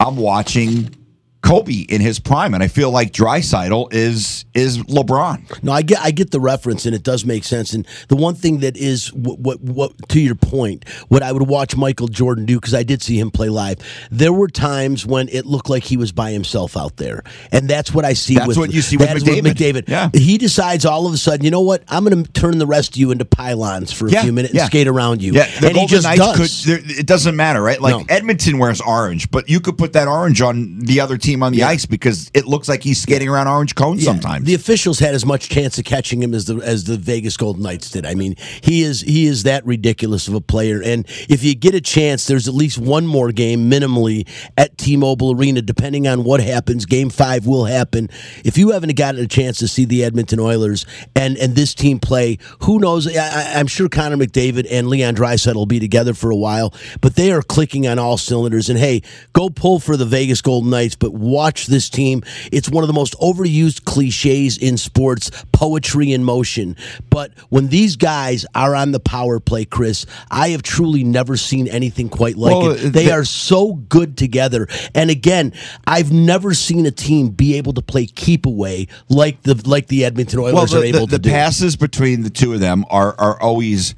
[0.00, 0.94] I'm watching
[1.42, 5.62] Kobe in his prime, and I feel like Drysidle is is LeBron.
[5.62, 7.72] No, I get I get the reference, and it does make sense.
[7.72, 11.48] And the one thing that is what what, what to your point, what I would
[11.48, 13.78] watch Michael Jordan do because I did see him play live.
[14.10, 17.22] There were times when it looked like he was by himself out there,
[17.52, 18.34] and that's what I see.
[18.34, 19.54] That's with, what you see with that is McDavid.
[19.54, 19.88] McDavid.
[19.88, 20.10] Yeah.
[20.12, 21.84] he decides all of a sudden, you know what?
[21.88, 24.66] I'm going to turn the rest of you into pylons for a few minutes and
[24.66, 25.34] skate around you.
[25.34, 26.64] Yeah, the and Golden he just Knights does.
[26.66, 26.90] could.
[26.98, 27.80] It doesn't matter, right?
[27.80, 28.04] Like No.
[28.08, 31.62] Edmonton wears orange, but you could put that orange on the other team on the
[31.62, 34.46] ice because it looks like he's skating around orange cones Yeah, sometimes.
[34.46, 37.62] The officials had as much chance of catching him as the as the Vegas Golden
[37.62, 38.06] Knights did.
[38.06, 40.82] I mean, he is he is that ridiculous of a player.
[40.82, 45.32] And if you get a chance, there's at least one more game minimally at T-Mobile
[45.32, 46.86] Arena, depending on what happens.
[46.86, 48.08] Game five will happen.
[48.44, 51.98] If you haven't gotten a chance to see the Edmonton Oilers and and this team
[51.98, 53.06] play, who knows?
[53.14, 57.16] I, I'm sure Connor McDavid and Leon Draisaitl will be together for a while, but
[57.16, 58.68] they are clicking on all cylinders.
[58.68, 62.22] And hey, go pull for the Vegas Golden Knights, but watch this team.
[62.52, 66.76] It's one of the most overused cliches in sports, poetry in motion.
[67.10, 71.68] But when these guys are on the power play, Chris, I have truly never seen
[71.68, 72.92] anything quite like Well, it.
[72.92, 74.68] They the- are so good together.
[74.94, 75.52] And again,
[75.86, 80.04] I've never seen a team be able to play keep away like the like the
[80.04, 81.30] Edmonton Oilers well, are able the, to the do.
[81.30, 83.94] passes between the two of them are are always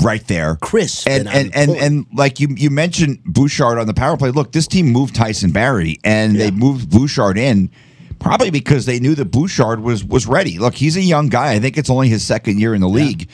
[0.00, 3.94] right there, Crisp And and and and, and like you you mentioned Bouchard on the
[3.94, 4.30] power play.
[4.30, 7.70] Look, this team moved Tyson Barrie, and they moved Bouchard in.
[8.18, 10.58] Probably because they knew that Bouchard was was ready.
[10.58, 11.52] Look, he's a young guy.
[11.52, 13.28] I think it's only his second year in the league,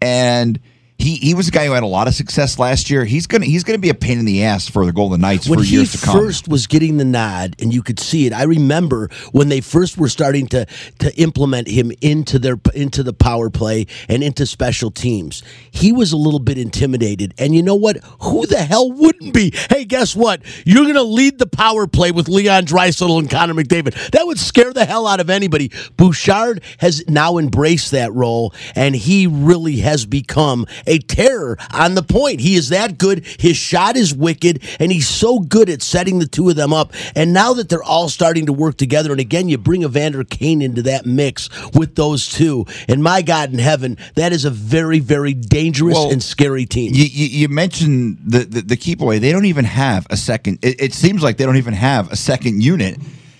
[0.00, 0.58] and
[1.02, 3.04] he he was a guy who had a lot of success last year.
[3.04, 5.58] He's gonna he's gonna be a pain in the ass for the Golden Knights when
[5.58, 6.16] for years to come.
[6.16, 9.98] first was getting the nod and you could see it i remember when they first
[9.98, 10.66] were starting to
[10.98, 15.42] to implement him into their into the power play and into special teams.
[15.70, 17.34] He was a little bit intimidated.
[17.38, 17.98] And you know what?
[18.20, 19.52] Who the hell wouldn't be?
[19.70, 20.42] Hey guess what?
[20.64, 24.10] You're going to lead the power play with leon Draisaitl and connor mcdavid.
[24.10, 25.70] That would scare the hell out of anybody.
[25.96, 32.02] Bouchard has now embraced that role and he really has become a terror on the
[32.02, 32.40] point.
[32.40, 33.26] He is that good.
[33.38, 36.92] His shot is wicked and he's so good at setting the two of them up.
[37.14, 40.62] And now that they're all starting to work together and again you bring evander kane
[40.62, 42.66] into that mix with those two.
[42.88, 46.92] And my god in heaven that is a very very dangerous Well, and scary team.
[46.94, 49.18] You, you, you mentioned the, the the keep away.
[49.18, 50.58] They don't even have a second.
[50.62, 52.98] It, it seems like they don't even have a second unit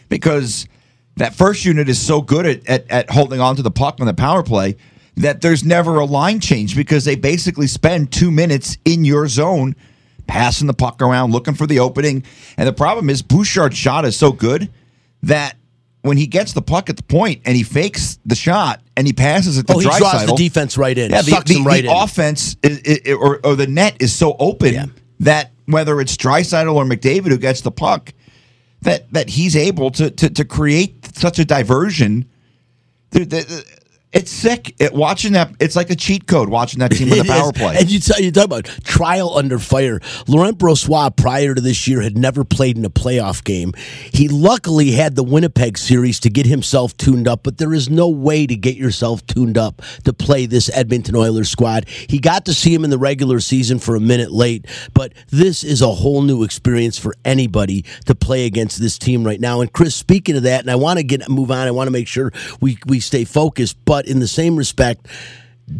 [0.08, 0.66] because
[1.16, 4.06] that first unit is so good at, at, at holding on to the puck on
[4.06, 4.76] the power play
[5.16, 9.74] that there's never a line change because they basically spend two minutes in your zone
[10.26, 12.24] passing the puck around, looking for the opening.
[12.56, 14.70] And the problem is Bouchard's shot is so good
[15.22, 15.56] that
[16.00, 19.12] when he gets the puck at the point and he fakes the shot and he
[19.12, 21.92] passes it to oh he draws the defense right in yeah, the, the, right the
[21.94, 24.86] offense is, i- or, or the net is so open Yeah.
[25.20, 28.12] that whether it's Draisaitl or McDavid who gets the puck,
[28.80, 32.24] that that he's able to to, to create such a diversion.
[33.10, 33.64] The- the-
[34.12, 34.74] it's sick.
[34.78, 37.52] It, watching that, it's like a cheat code watching that team on the power is.
[37.52, 37.76] play.
[37.78, 40.00] And you tell you talk about trial under fire.
[40.28, 43.72] Laurent Brossoit prior to this year had never played in a playoff game.
[44.12, 48.08] He luckily had the Winnipeg series to get himself tuned up, but there is no
[48.08, 51.88] way to get yourself tuned up to play this Edmonton Oilers squad.
[51.88, 55.64] He got to see him in the regular season for a minute late, but this
[55.64, 59.60] is a whole new experience for anybody to play against this team right now.
[59.60, 61.66] And Chris, speaking of that, and I want to get move on.
[61.66, 65.06] I want to make sure we we stay focused, but in the same respect.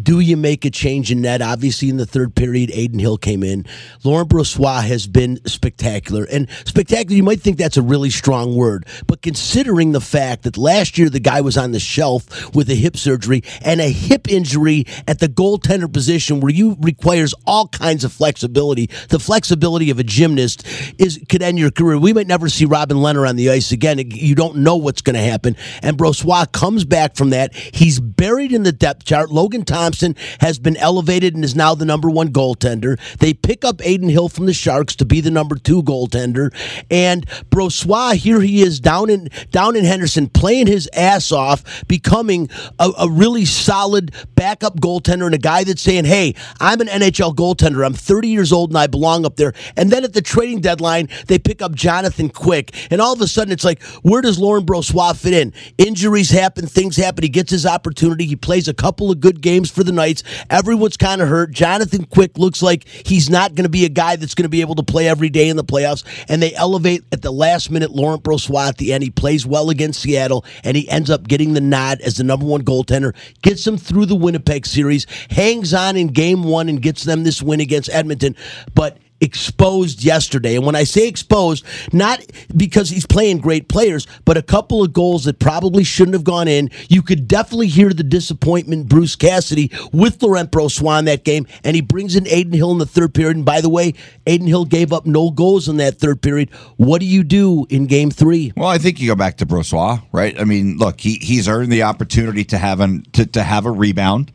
[0.01, 1.41] Do you make a change in net?
[1.41, 3.65] Obviously, in the third period, Adin Hill came in.
[4.03, 6.25] Laurent Brossoit has been spectacular.
[6.31, 8.85] And spectacular, you might think that's a really strong word.
[9.07, 12.75] But considering the fact that last year the guy was on the shelf with a
[12.75, 18.05] hip surgery and a hip injury at the goaltender position where you requires all kinds
[18.05, 20.65] of flexibility, the flexibility of a gymnast
[20.97, 21.97] is could end your career.
[21.97, 23.99] We might never see Robin Lehner on the ice again.
[23.99, 25.57] You don't know what's going to happen.
[25.81, 27.53] And Brossoit comes back from that.
[27.53, 29.29] He's buried in the depth chart.
[29.29, 32.99] Logan Thompson has been elevated and is now the number one goaltender.
[33.17, 36.53] They pick up Adin Hill from the Sharks to be the number two goaltender.
[36.91, 42.51] And Brossoit, here he is down in down in Henderson, playing his ass off, becoming
[42.77, 47.33] a, a really solid backup goaltender and a guy that's saying, Hey, I'm an NHL
[47.33, 47.83] goaltender.
[47.83, 49.53] I'm 30 years old and I belong up there.
[49.75, 52.75] And then at the trading deadline, they pick up Jonathan Quick.
[52.91, 55.51] And all of a sudden it's like, where does Lauren Brossoit fit in?
[55.79, 57.23] Injuries happen, things happen.
[57.23, 58.25] He gets his opportunity.
[58.25, 60.23] He plays a couple of good games for the Knights.
[60.49, 61.51] Everyone's kind of hurt.
[61.51, 64.61] Jonathan Quick looks like he's not going to be a guy that's going to be
[64.61, 66.03] able to play every day in the playoffs.
[66.27, 69.03] And they elevate at the last minute Laurent Brossoit at the end.
[69.03, 72.45] He plays well against Seattle, and he ends up getting the nod as the number
[72.45, 73.15] one goaltender.
[73.41, 77.41] Gets them through the Winnipeg series, hangs on in game one, and gets them this
[77.41, 78.35] win against Edmonton.
[78.73, 80.55] But exposed yesterday.
[80.55, 82.19] And when I say exposed, not
[82.55, 86.47] because he's playing great players, but a couple of goals that probably shouldn't have gone
[86.47, 86.69] in.
[86.89, 91.75] You could definitely hear the disappointment Bruce Cassidy with Laurent Brossoit in that game, and
[91.75, 93.37] he brings in Adin Hill in the third period.
[93.37, 93.93] And by the way,
[94.27, 96.49] Adin Hill gave up no goals in that third period.
[96.77, 98.53] What do you do in game three?
[98.55, 100.39] Well, I think you go back to Brossoit, right?
[100.39, 103.71] I mean, look, he he's earned the opportunity to have an to, to have a
[103.71, 104.31] rebound.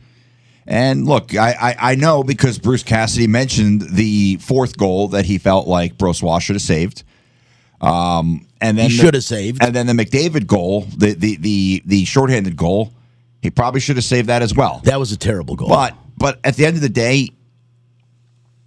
[0.69, 5.39] And look, I, I, I know because Bruce Cassidy mentioned the fourth goal that he
[5.39, 7.03] felt like Brossoit should have saved.
[7.81, 9.63] Um, and then He should have saved.
[9.63, 12.93] And then the McDavid goal, the the the the shorthanded goal,
[13.41, 14.81] he probably should have saved that as well.
[14.83, 15.69] That was a terrible goal.
[15.69, 17.29] But but at the end of the day,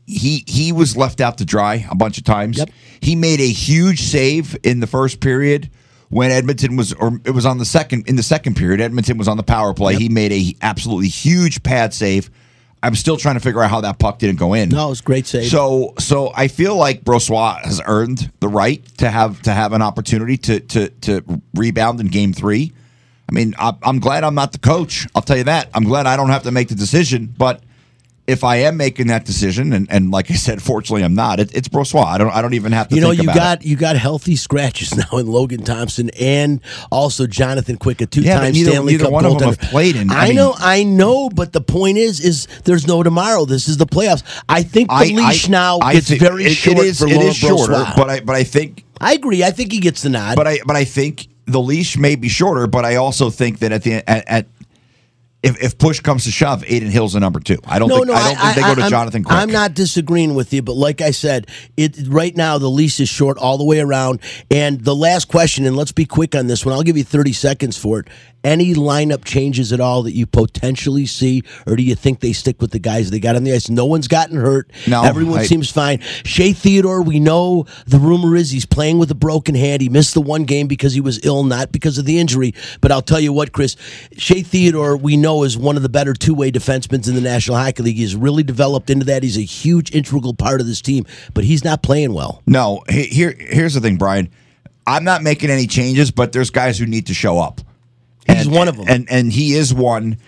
[0.07, 2.59] he he was left out to dry a bunch of times.
[2.59, 2.71] Yep.
[3.01, 5.71] He made a huge save in the first period
[6.13, 8.83] when Edmonton was or it was on the second in the second period.
[8.83, 9.97] Edmonton was on the power play.
[9.97, 12.31] He made a absolutely huge pad save.
[12.83, 14.69] I'm still trying to figure out how that puck didn't go in.
[14.69, 15.47] no, it was a great save.
[15.47, 19.81] So so I feel like Brossoit has earned the right to have to have an
[19.81, 22.73] opportunity to to to rebound in game three.
[23.27, 25.07] I mean, I, I'm glad I'm not the coach.
[25.15, 25.71] I'll tell you that.
[25.73, 27.27] I'm glad I don't have to make the decision.
[27.27, 27.63] But
[28.25, 31.41] if I am making that decision, and, and like I said, fortunately I'm not.
[31.41, 32.05] It, it's Brossoit.
[32.07, 32.95] I don't I don't even have to.
[32.95, 33.67] you know, you got it.
[33.67, 36.61] you got healthy scratches now in Logan Thompson and
[36.93, 39.59] also Jonathan Quick, a two-time Yeah, but neither- Stanley neither Cup one of them have
[39.61, 43.03] played in- I I, mean- know, I know, but the point is, is there's no
[43.03, 43.45] tomorrow.
[43.45, 44.23] This is the playoffs.
[44.49, 47.37] I think the leash now I gets very it- short It is, for it is
[47.37, 47.97] shorter, Brossoit.
[47.97, 49.43] but I but I think I agree.
[49.43, 50.37] I think he gets the nod.
[50.37, 53.73] but I but I think the leash may be shorter, but I also think that
[53.73, 54.47] at the at, at
[55.43, 57.59] if, if push comes to shove, Adin Hill's the number two.
[57.67, 59.37] I don't no, think I don't think they go to I'm- Jonathan Quick.
[59.37, 63.09] I'm not disagreeing with you, but like I said, it right now the lease is
[63.09, 64.21] short all the way around.
[64.51, 66.75] And the last question, and let's be quick on this one.
[66.75, 68.09] I'll give you 30 seconds for it.
[68.45, 72.61] Any lineup changes at all that you potentially see, or do you think they stick
[72.61, 73.69] with the guys they got on the ice?
[73.71, 74.69] No one's gotten hurt.
[74.89, 76.01] No, everyone I- seems fine.
[76.25, 79.81] Shea Theodore, we know the rumor is he's playing with a broken hand.
[79.81, 82.53] He missed the one game because he was ill, not because of the injury.
[82.81, 83.77] But I'll tell you what, Chris,
[84.17, 87.57] Shea Theodore, we know is one of the better two way defensemen in the National
[87.57, 87.97] Hockey League.
[87.97, 89.23] He's really developed into that.
[89.23, 92.43] He's a huge integral part of this team, but he's not playing well.
[92.47, 94.29] No, here here's the thing, Brian.
[94.87, 97.61] I'm not making any changes, but there's guys who need to show up.
[98.29, 98.87] He's one of them.
[98.89, 100.19] and and he is one.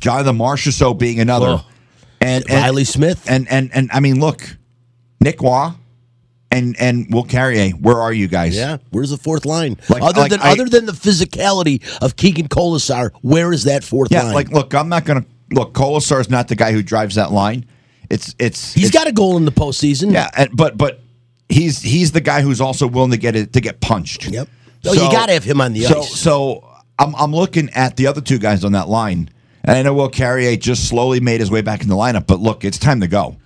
[0.00, 1.62] Jonathan Marchessault being another,
[2.20, 3.28] and, and Riley Smith.
[3.28, 4.56] and and and I mean, look,
[5.20, 5.70] Nic Roy
[6.52, 7.70] and and Will Carrier.
[7.70, 8.56] Where are you guys?
[8.56, 9.76] Yeah, where's the fourth line?
[9.88, 13.82] Like- other like than I- other than the physicality of Keegan Kolesar, where is that
[13.82, 14.24] fourth yeah.
[14.24, 14.34] line?
[14.34, 15.72] Like, look, I'm not gonna look.
[15.72, 17.64] Kolesar's not the guy who drives that line.
[18.10, 20.12] It's it's He's it's- got a goal in the postseason.
[20.12, 21.00] yeah, and, but but
[21.48, 24.28] he's he's the guy who's also willing to get it to get punched.
[24.28, 24.48] Yep.
[24.84, 26.14] Oh, you gotta have him on the so, ice.
[26.20, 29.30] So I'm I'm looking at the other two guys on that line,
[29.64, 32.26] and I know Will Carrier just slowly made his way back in the lineup.
[32.26, 33.36] But look, it's time to go.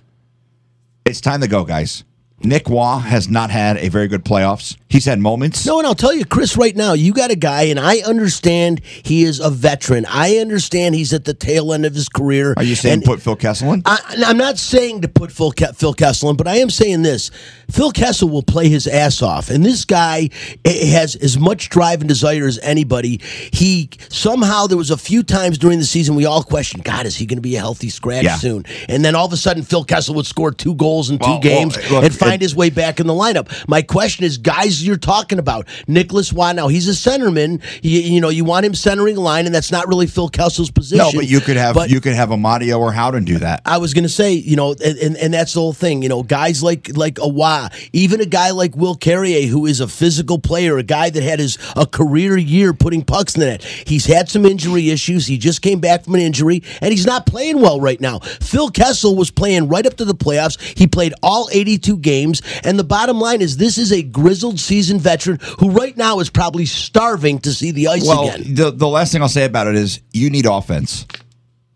[1.05, 2.03] It's time to go, guys.
[2.43, 4.77] Nic Roy has not had a very good playoffs.
[4.89, 5.65] He's had moments.
[5.65, 8.79] No, and I'll tell you, Chris, right now, you got a guy, and I understand
[8.85, 10.05] he is a veteran.
[10.07, 12.53] I understand he's at the tail end of his career.
[12.55, 13.81] Are you saying put Phil Kessel in?
[13.85, 17.01] I, I'm not saying to put Phil, Ke- Phil Kessel in, but I am saying
[17.01, 17.31] this:
[17.69, 20.29] Phil Kessel will play his ass off, and this guy
[20.63, 23.19] eh, has as much drive and desire as anybody.
[23.51, 27.15] He somehow there was a few times during the season we all questioned, God, is
[27.17, 28.35] he going to be a healthy scratch Yeah.
[28.37, 28.63] soon?
[28.87, 31.31] And then all of a sudden, Phil Kessel would score two goals in two Well,
[31.33, 33.47] well, games look, and find his way back in the lineup.
[33.67, 36.33] My question is, guys, you're talking about Nicholas.
[36.33, 37.61] Now he's a centerman.
[37.83, 40.97] You, you know, you want him centering line, and that's not really Phil Kessel's position.
[40.99, 43.61] no, but you could have But- you could have Amadio or Howden do that.
[43.65, 46.01] I was going to say, you know, and, and, and that's the whole thing.
[46.03, 49.87] You know, guys like like Awa, even a guy like Will Carrier, who is a
[49.87, 53.63] physical player, a guy that had his a career year putting pucks in the net.
[53.63, 55.27] He's had some injury issues.
[55.27, 58.19] He just came back from an injury, and he's not playing well right now.
[58.19, 60.59] Phil Kessel was playing right up to the playoffs.
[60.77, 62.16] He played all 82 games,
[62.63, 66.29] and the bottom line is this is a grizzled seasoned veteran who right now is
[66.29, 68.55] probably starving to see the ice Well, again.
[68.55, 71.05] the the last thing I'll say about it is you need offense.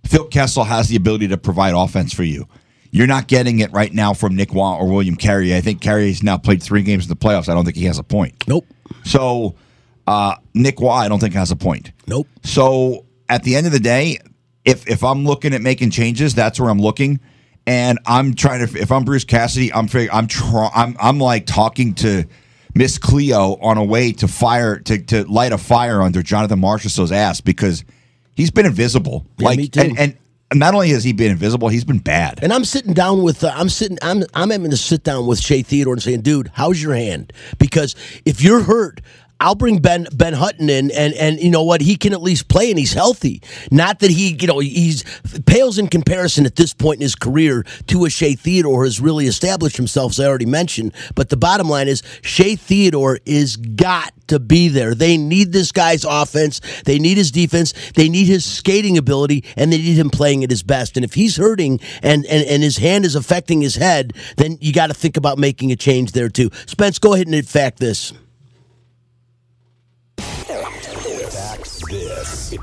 [0.06, 2.48] Phil Kessel has the ability to provide offense for you.
[2.92, 5.56] You're not getting it right now from Nic Roy or William Carrier.
[5.56, 7.48] I think Carrier's now played three games in the playoffs.
[7.48, 8.34] I don't think he has a point.
[8.48, 8.66] Nope.
[9.06, 9.56] So
[10.08, 11.94] uh, Nic Roy, I don't think has a point.
[12.08, 12.28] Nope.
[12.44, 14.18] So at the end of the day,
[14.66, 17.22] if if I'm looking at making changes, that's where I'm looking.
[17.72, 18.78] And I'm trying to.
[18.78, 22.26] If I'm Bruce Cassidy, I'm fig- I'm try, I'm I'm like talking to
[22.76, 27.14] Miss Cleo on a way to fire to to light a fire under Jonathan Marchessault's
[27.14, 27.86] ass because
[28.36, 29.26] he's been invisible.
[29.38, 30.18] Yeah, like and and
[30.54, 32.44] not only has he been invisible, he's been bad.
[32.44, 35.40] And I'm sitting down with uh, I'm sitting I'm I'm having to sit down with
[35.40, 37.32] Shea Theodore and saying, dude, how's your hand?
[37.58, 39.00] Because if you're hurt.
[39.42, 41.82] I'll bring Ben Ben Hutton in, and and you know what?
[41.82, 43.42] He can at least play, and he's healthy.
[43.72, 45.04] Not that he, you know, he's
[45.48, 49.26] pales in comparison at this point in his career to a Shea Theodore has really
[49.26, 50.94] established himself, as I already mentioned.
[51.16, 54.94] But the bottom line is, Shea Theodore is got to be there.
[54.94, 56.62] They need this guy's offense.
[56.86, 57.74] They need his defense.
[57.96, 60.98] They need his skating ability, and they need him playing at his best.
[60.98, 64.72] And if he's hurting and and, and his hand is affecting his head, then you
[64.72, 66.52] got to think about making a change there too.
[66.68, 68.14] Spence, go ahead and fact this.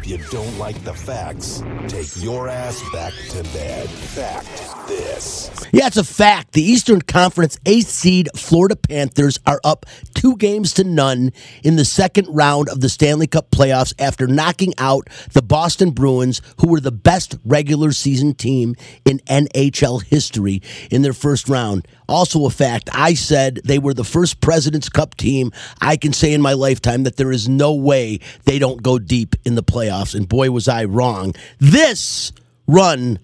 [0.08, 3.90] You don't like the facts, take your ass back to bed.
[3.90, 5.50] Fact this.
[5.70, 6.52] Yeah, it's a fact.
[6.52, 11.30] The Eastern Conference eighth seed Florida Panthers are up two games to none
[11.62, 16.40] in the second round of the Stanley Cup playoffs after knocking out the Boston Bruins,
[16.58, 21.86] who were the best regular season team in NHL history in their first round.
[22.08, 26.32] Also, a fact, I said they were the first President's Cup team I can say
[26.32, 30.14] in my lifetime that there is no way they don't go deep in the playoffs.
[30.14, 31.34] And boy, was I wrong.
[31.58, 32.32] This
[32.66, 33.18] run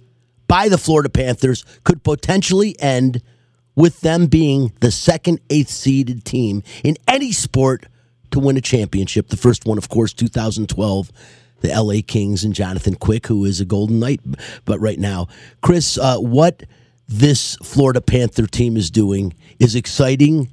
[0.47, 3.23] by the Florida Panthers could potentially end
[3.75, 7.87] with them being the second eighth seeded team in any sport
[8.31, 9.29] to win a championship.
[9.29, 11.11] The first one, of course, 2012.
[11.61, 14.21] The LA Kings and Jonathan Quick, who is a Golden Knight,
[14.67, 15.29] but right now,
[15.63, 16.63] Chris, uh, what
[17.09, 20.51] this Florida Panther team is doing is exciting.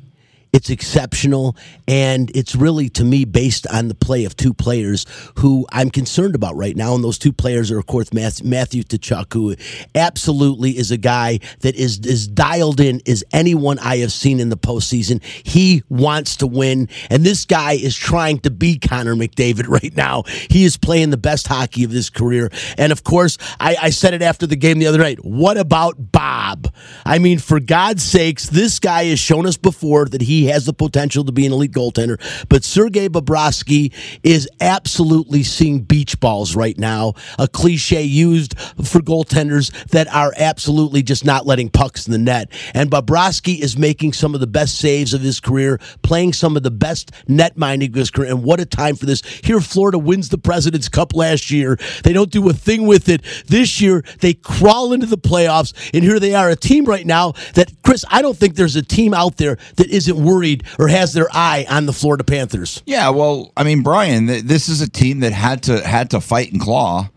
[0.54, 1.56] It's exceptional,
[1.88, 5.06] and it's really, to me, based on the play of two players
[5.40, 6.94] who I'm concerned about right now.
[6.94, 9.56] And those two players are, of course, Matthew, Tkachuk, who
[9.96, 14.50] absolutely is a guy that is as dialed in as anyone I have seen in
[14.50, 15.24] the postseason.
[15.24, 20.24] He wants to win, and this guy is trying to be Connor McDavid right now.
[20.50, 22.52] He is playing the best hockey of his career.
[22.78, 25.24] And of course, I, I said it after the game the other night.
[25.24, 26.74] What about Bob?
[27.06, 30.74] I mean, for God's sakes, this guy has shown us before that he has the
[30.74, 32.20] potential to be an elite goaltender.
[32.50, 39.72] But Sergei Bobrovsky is absolutely seeing beach balls right now, a cliche used for goaltenders
[39.88, 42.52] that are absolutely just not letting pucks in the net.
[42.74, 46.64] And Bobrovsky is making some of the best saves of his career, playing some of
[46.64, 48.30] the best net minding of his career.
[48.30, 49.22] And what a time for this.
[49.44, 51.78] Here, Florida wins the President's Cup last year.
[52.04, 53.24] They don't do a thing with it.
[53.48, 57.34] This year, they crawl into the playoffs, and here they are, a team right now
[57.54, 61.14] that, Chris, I don't think there's a team out there that isn't worried or has
[61.14, 62.82] their eye on the Florida Panthers.
[62.86, 66.22] Yeah, well, I mean, Brian, th- this is a team that had to had to
[66.22, 67.10] fight and claw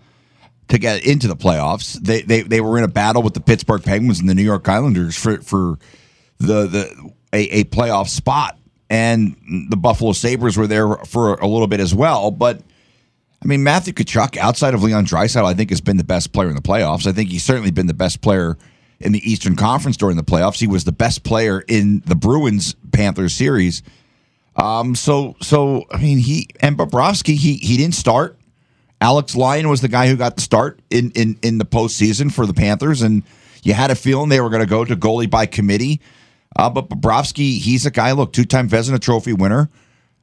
[0.68, 1.94] to get into the playoffs.
[1.94, 4.68] They they, they were in a battle with the Pittsburgh Penguins and the New York
[4.68, 5.78] Islanders for for
[6.38, 8.58] the the a, a playoff spot,
[8.90, 9.36] and
[9.70, 12.30] the Buffalo Sabres were there for a little bit as well.
[12.30, 12.60] But
[13.42, 16.48] I mean, Matthew Tkachuk, outside of Leon Draisaitl, I think has been the best player
[16.48, 17.06] in the playoffs.
[17.06, 18.56] I think he's certainly been the best player
[19.05, 20.59] in the Eastern Conference during the playoffs.
[20.59, 23.82] He was the best player in the Bruins Panthers series.
[24.57, 28.38] Um, so so I mean he and Bobrovsky he he didn't start.
[29.00, 32.46] Alex Lyon was the guy who got the start in in in the postseason for
[32.46, 33.22] the Panthers, and
[33.62, 36.00] you had a feeling they were going to go to goalie by committee.
[36.57, 38.12] Uh, but Bobrovsky, he's a guy.
[38.12, 39.68] Look, two time Vezina Trophy winner.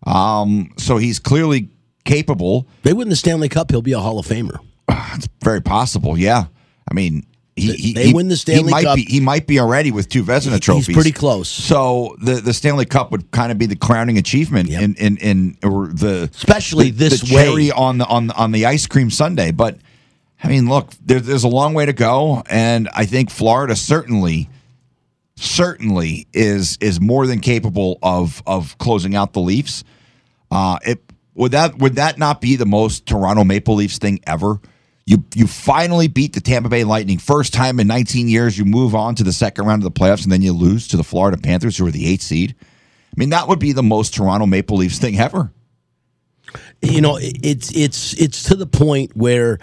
[0.04, 1.70] Um, so he's clearly
[2.06, 2.68] capable.
[2.84, 4.58] They win the Stanley Cup, he'll be a Hall of Famer.
[5.14, 6.18] It's very possible.
[6.18, 6.46] Yeah,
[6.90, 7.26] I mean.
[7.56, 8.96] He, he, They he- win the Stanley he might Cup.
[8.96, 10.88] Be, he might be already with two Vezina trophies.
[10.88, 11.50] He's pretty close.
[11.50, 14.82] So the, the Stanley Cup would kind of be the crowning achievement Yep.
[14.82, 17.72] in, in in or the Especially the, this the cherry way.
[17.72, 19.52] on the on on the ice cream Sunday.
[19.52, 19.78] But
[20.44, 24.50] I mean, look, there, there's a long way to go, and I think Florida certainly
[25.36, 29.84] certainly is is more than capable of of closing out the Leafs.
[30.50, 31.02] Uh, it
[31.36, 34.60] would that would that not be the most Toronto Maple Leafs thing ever?
[35.06, 38.58] You you finally beat the Tampa Bay Lightning first time in 19 years.
[38.58, 40.98] You move on to the second round of the playoffs, and then you lose to
[40.98, 42.56] the Florida Panthers, who are the eighth seed.
[42.60, 45.52] I mean, that would be the most Toronto Maple Leafs thing ever.
[46.82, 49.60] you know it's it's it's to the point where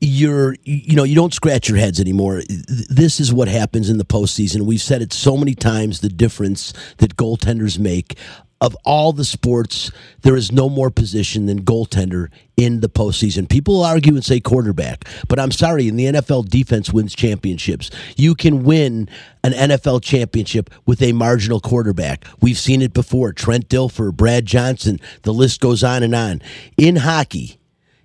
[0.00, 2.40] you're you know you don't scratch your heads anymore
[2.88, 6.72] this is what happens in the postseason we've said it so many times the difference
[6.98, 8.16] that goaltenders make
[8.60, 9.90] of all the sports
[10.22, 13.48] there is no more position than goaltender in the postseason.
[13.48, 17.90] People argue and say quarterback but i'm sorry in the nfl defense wins championships.
[18.16, 19.08] You can win
[19.44, 22.24] an nfl championship with a marginal quarterback.
[22.40, 23.32] We've seen it before.
[23.32, 26.42] Trent dilfer brad johnson the list goes on and on.
[26.76, 27.58] In hockey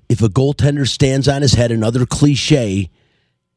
[0.10, 2.91] if a goaltender stands on his head, another cliche,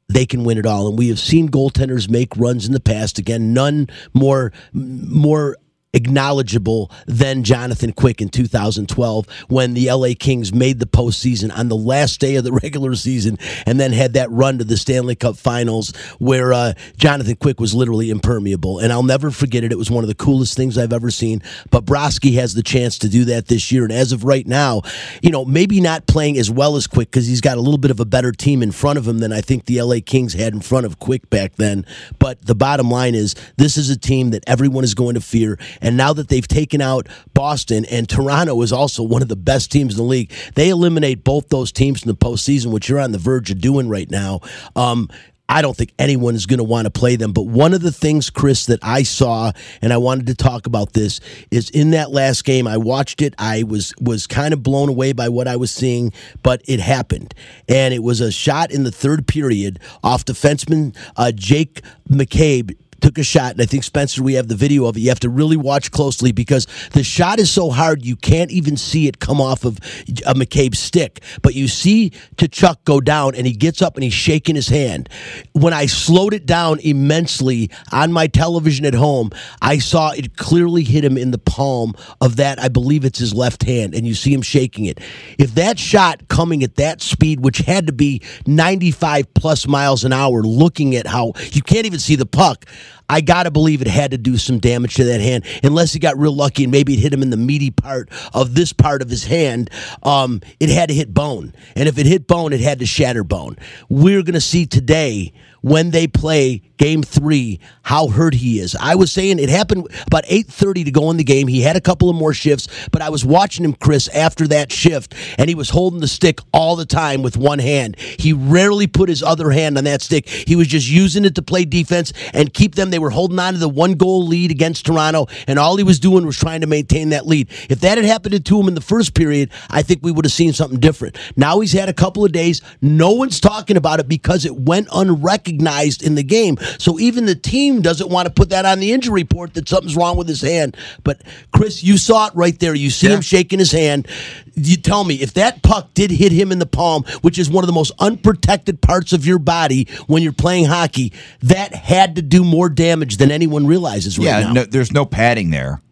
[0.08, 0.88] they can win it all.
[0.88, 3.18] And we have seen goaltenders make runs in the past.
[3.18, 5.56] Again, none more more
[5.92, 11.76] acknowledgeable than Jonathan Quick in 2012 when the LA Kings made the postseason on the
[11.76, 15.36] last day of the regular season and then had that run to the Stanley Cup
[15.36, 18.78] Finals where uh, Jonathan Quick was literally impermeable.
[18.78, 19.72] And I'll never forget it.
[19.72, 21.42] It was one of the coolest things I've ever seen.
[21.70, 23.84] But Broski has the chance to do that this year.
[23.84, 24.82] And as of right now,
[25.22, 27.90] you know, maybe not playing as well as Quick because he's got a little bit
[27.90, 30.52] of a better team in front of him than I think the LA Kings had
[30.52, 31.86] in front of Quick back then.
[32.18, 35.58] But the bottom line is this is a team that everyone is going to fear.
[35.80, 39.70] And now that they've taken out Boston and Toronto is also one of the best
[39.70, 43.12] teams in the league, they eliminate both those teams in the postseason, which you're on
[43.12, 44.40] the verge of doing right now.
[44.74, 45.08] Um,
[45.48, 47.32] I don't think anyone is going to want to play them.
[47.32, 50.92] But one of the things, Chris, that I saw, and I wanted to talk about
[50.92, 51.20] this,
[51.50, 52.66] is in that last game.
[52.66, 53.34] I watched it.
[53.38, 56.12] I was was kind of blown away by what I was seeing,
[56.42, 57.34] but it happened,
[57.68, 63.18] and it was a shot in the third period off defenseman uh, Jake McCabe took
[63.18, 65.00] a shot, and I think Spencer, we have the video of it.
[65.00, 68.76] You have to really watch closely because the shot is so hard you can't even
[68.76, 69.78] see it come off of
[70.26, 71.22] a McCabe's stick.
[71.42, 72.12] But you see
[72.50, 75.08] Chuck go down, and he gets up and he's shaking his hand.
[75.52, 79.30] When I slowed it down immensely on my television at home,
[79.60, 82.60] I saw it clearly hit him in the palm of that.
[82.60, 85.00] I believe it's his left hand, and you see him shaking it.
[85.38, 90.12] If that shot coming at that speed, which had to be 95 plus miles an
[90.12, 92.64] hour, looking at how you can't even see the puck.
[93.08, 95.98] I got to believe it had to do some damage to that hand, unless he
[95.98, 99.02] got real lucky and maybe it hit him in the meaty part of this part
[99.02, 99.70] of his hand.
[100.02, 101.54] Um, it had to hit bone.
[101.74, 103.56] And if it hit bone, it had to shatter bone.
[103.88, 105.32] We're going to see today
[105.66, 108.76] when they play game three how hurt he is.
[108.78, 111.48] I was saying it happened about 8.30 to go in the game.
[111.48, 114.70] He had a couple of more shifts but i was watching him chris after that
[114.70, 117.98] shift and he was holding the stick all the time with one hand.
[117.98, 120.28] He rarely put his other hand on that stick.
[120.28, 122.90] He was just using it to play defense and keep them.
[122.90, 125.98] They were holding on to the one goal lead against toronto and all he was
[125.98, 127.48] doing was trying to maintain that lead.
[127.68, 130.32] If that had happened to him in the first period i think we would have
[130.32, 131.18] seen something different.
[131.34, 132.62] Now he's had a couple of days.
[132.80, 135.55] No one's talking about it because it went unrecognized
[136.02, 139.22] in the game so even the team doesn't want to put that on the injury
[139.26, 140.76] report that something's wrong with his hand.
[141.02, 142.74] But Chris, you saw it right there.
[142.74, 144.08] You see him shaking his hand.
[144.54, 147.64] You tell me if that puck did hit him in the palm, which is one
[147.64, 152.22] of the most unprotected parts of your body when you're playing hockey, that had to
[152.22, 154.52] do more damage than anyone realizes right yeah, now.
[154.52, 155.82] no, there's no padding there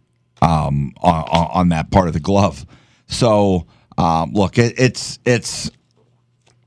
[0.40, 2.64] um, on, on on that part of the glove.
[3.06, 3.66] So
[3.98, 5.70] um, look, it, it's it's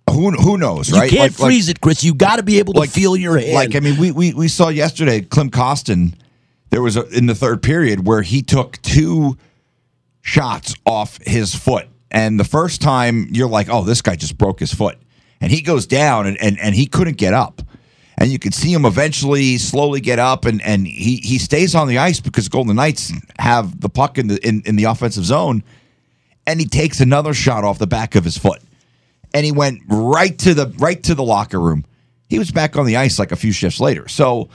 [0.09, 1.11] who who knows, right?
[1.11, 2.03] you can't Like- like- freeze it, Chris.
[2.03, 3.53] You got to be able to feel your hand.
[3.53, 6.13] Like I mean, we we, we saw yesterday Klim Kostin.
[6.69, 9.37] There was a, in the third period where he took two
[10.21, 14.59] shots off his foot, and the first time you're like, "Oh, this guy just broke
[14.59, 14.97] his foot,"
[15.41, 17.61] and he goes down and and, and he couldn't get up.
[18.19, 21.87] And you could see him eventually slowly get up, and, and he, he stays on
[21.87, 25.63] the ice because Golden Knights have the puck in the in, in the offensive zone,
[26.47, 28.59] and he takes another shot off the back of his foot
[29.33, 31.85] and he went right to the right to the locker room.
[32.29, 34.07] He was back on the ice like a few shifts later.
[34.07, 34.49] So,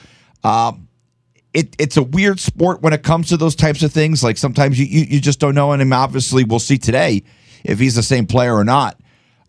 [0.45, 0.89] um,
[1.55, 4.23] it it's a weird sport when it comes to those types of things.
[4.23, 7.23] Like sometimes you you, you just don't know, and obviously we'll see today
[7.65, 8.99] if he's the same player or not.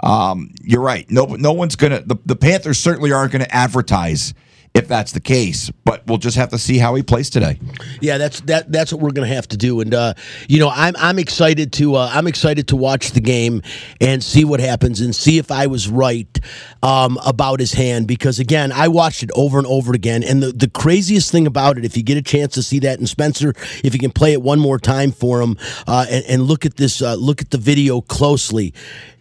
[0.02, 1.10] Um, you're right.
[1.10, 2.02] No, no one's gonna.
[2.02, 4.34] The, the Panthers certainly aren't to advertise
[4.74, 7.60] if that's the case, but we'll just have to see how he plays today.
[8.02, 8.72] Yeah, that's that.
[8.72, 10.16] That's what we're going to have to do, and uh,
[10.48, 13.62] you know, I'm I'm excited to uh, I'm excited to watch the game
[14.02, 16.40] and see what happens and see if I was right
[16.82, 20.52] um, about his hand because again, I watched it over and over again, and the
[20.52, 23.54] the craziest thing about it, if you get a chance to see that, and Spencer,
[23.84, 25.56] if you can play it one more time for him
[25.86, 28.74] uh, and, and look at this, uh, look at the video closely.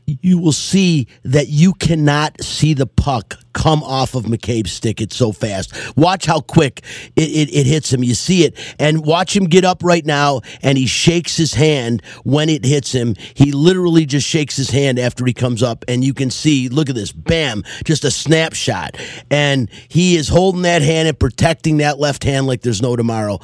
[0.06, 5.00] You will see that you cannot see the puck come off of McCabe's stick.
[5.00, 5.72] It's so fast.
[5.96, 6.82] Watch how quick
[7.16, 8.02] it, it, it hits him.
[8.02, 8.58] You see it.
[8.78, 12.92] And watch him get up right now and he shakes his hand when it hits
[12.92, 13.14] him.
[13.34, 15.84] He literally just shakes his hand after he comes up.
[15.88, 18.96] And you can see, look at this, bam, just a snapshot.
[19.30, 23.38] And he is holding that hand and protecting that left hand like there's no tomorrow.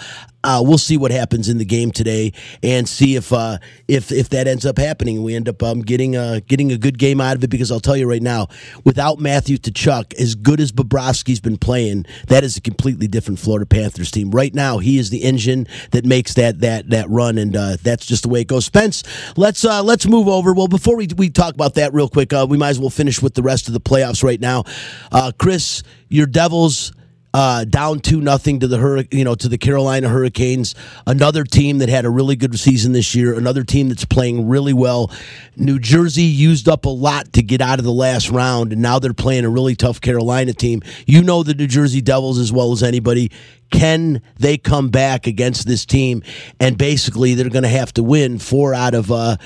[0.45, 2.33] Uh, we'll see what happens in the game today
[2.63, 6.15] and see if uh, if if that ends up happening we end up um, getting
[6.15, 8.47] a getting a good game out of it because I'll tell you right now,
[8.85, 13.39] without Matthew to Tkachuk, as good as Bobrovsky's been playing, that is a completely different
[13.39, 14.31] Florida Panthers team.
[14.31, 18.07] Right now, he is the engine that makes that that that run, and uh, that's
[18.07, 18.65] just the way it goes.
[18.65, 19.03] Spence,
[19.37, 20.53] let's uh, let's move over.
[20.53, 23.23] Well, before we we talk about that real quick, uh, we might as well finish
[23.23, 24.65] with the rest of the playoffs right now.
[25.11, 26.93] Uh, Chris, your Devils
[27.35, 30.75] uh, down two nothing to the Hurri- you know to the Carolina Hurricanes.
[31.07, 33.35] Another team that had a really good season this year.
[33.37, 35.11] Another team that's playing really well.
[35.57, 38.99] New Jersey used up a lot to get out of the last round, and now
[38.99, 40.81] they're playing a really tough Carolina team.
[41.07, 43.31] You know the New Jersey Devils as well as anybody.
[43.71, 46.23] Can they come back against this team?
[46.59, 49.37] And basically, they're going to have to win four out of uh,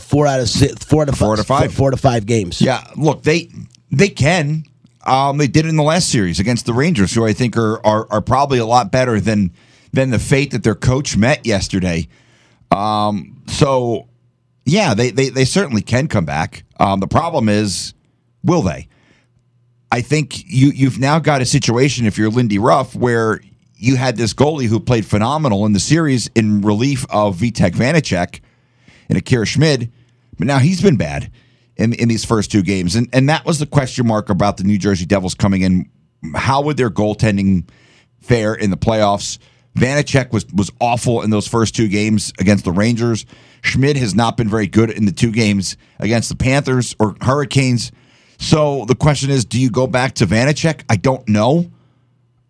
[0.00, 1.74] four out of six, four out of Four five.
[1.74, 2.60] four, to five games.
[2.62, 3.48] Yeah, look, they
[3.90, 4.64] they can.
[5.04, 7.84] Um, they did it in the last series against the Rangers, who I think are,
[7.84, 9.52] are are probably a lot better than
[9.92, 12.08] than the fate that their coach met yesterday.
[12.70, 14.08] Um, so
[14.64, 16.64] yeah, they, they they certainly can come back.
[16.78, 17.94] Um, the problem is,
[18.44, 18.88] will they?
[19.90, 23.40] I think you you've now got a situation if you're Lindy Ruff where
[23.76, 28.40] you had this goalie who played phenomenal in the series in relief of Vitek Vanacek
[29.08, 29.90] and Akira Schmid,
[30.38, 31.30] but now he's been bad
[31.82, 34.64] in in these first two games, and and that was the question mark about the
[34.64, 35.90] New Jersey Devils coming in.
[36.34, 37.68] How would their goaltending
[38.20, 39.38] fare in the playoffs?
[39.76, 43.26] Vanacek was was awful in those first two games against the Rangers.
[43.62, 47.92] Schmid has not been very good in the two games against the Panthers or Hurricanes.
[48.38, 50.82] So the question is, do you go back to Vanacek?
[50.88, 51.70] I don't know.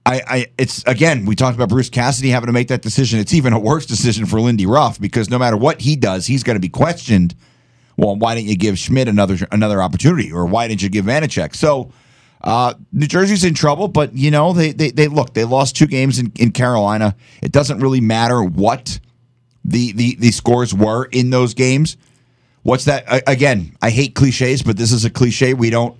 [0.04, 3.20] I, I, it's again, we talked about Bruce Cassidy having to make that decision.
[3.20, 6.42] It's even a worse decision for Lindy Ruff because no matter what he does, he's
[6.42, 7.34] going to be questioned.
[8.02, 11.54] Well, why didn't you give Schmid another another opportunity, or why didn't you give Vanacek?
[11.54, 11.92] So,
[12.42, 15.86] uh, New Jersey's in trouble, but you know they they, they look they lost two
[15.86, 17.14] games in, in Carolina.
[17.42, 18.98] It doesn't really matter what
[19.64, 21.96] the, the the scores were in those games.
[22.64, 23.04] What's that?
[23.06, 25.54] A- Again, I hate cliches, but this is a cliche.
[25.54, 25.96] We don't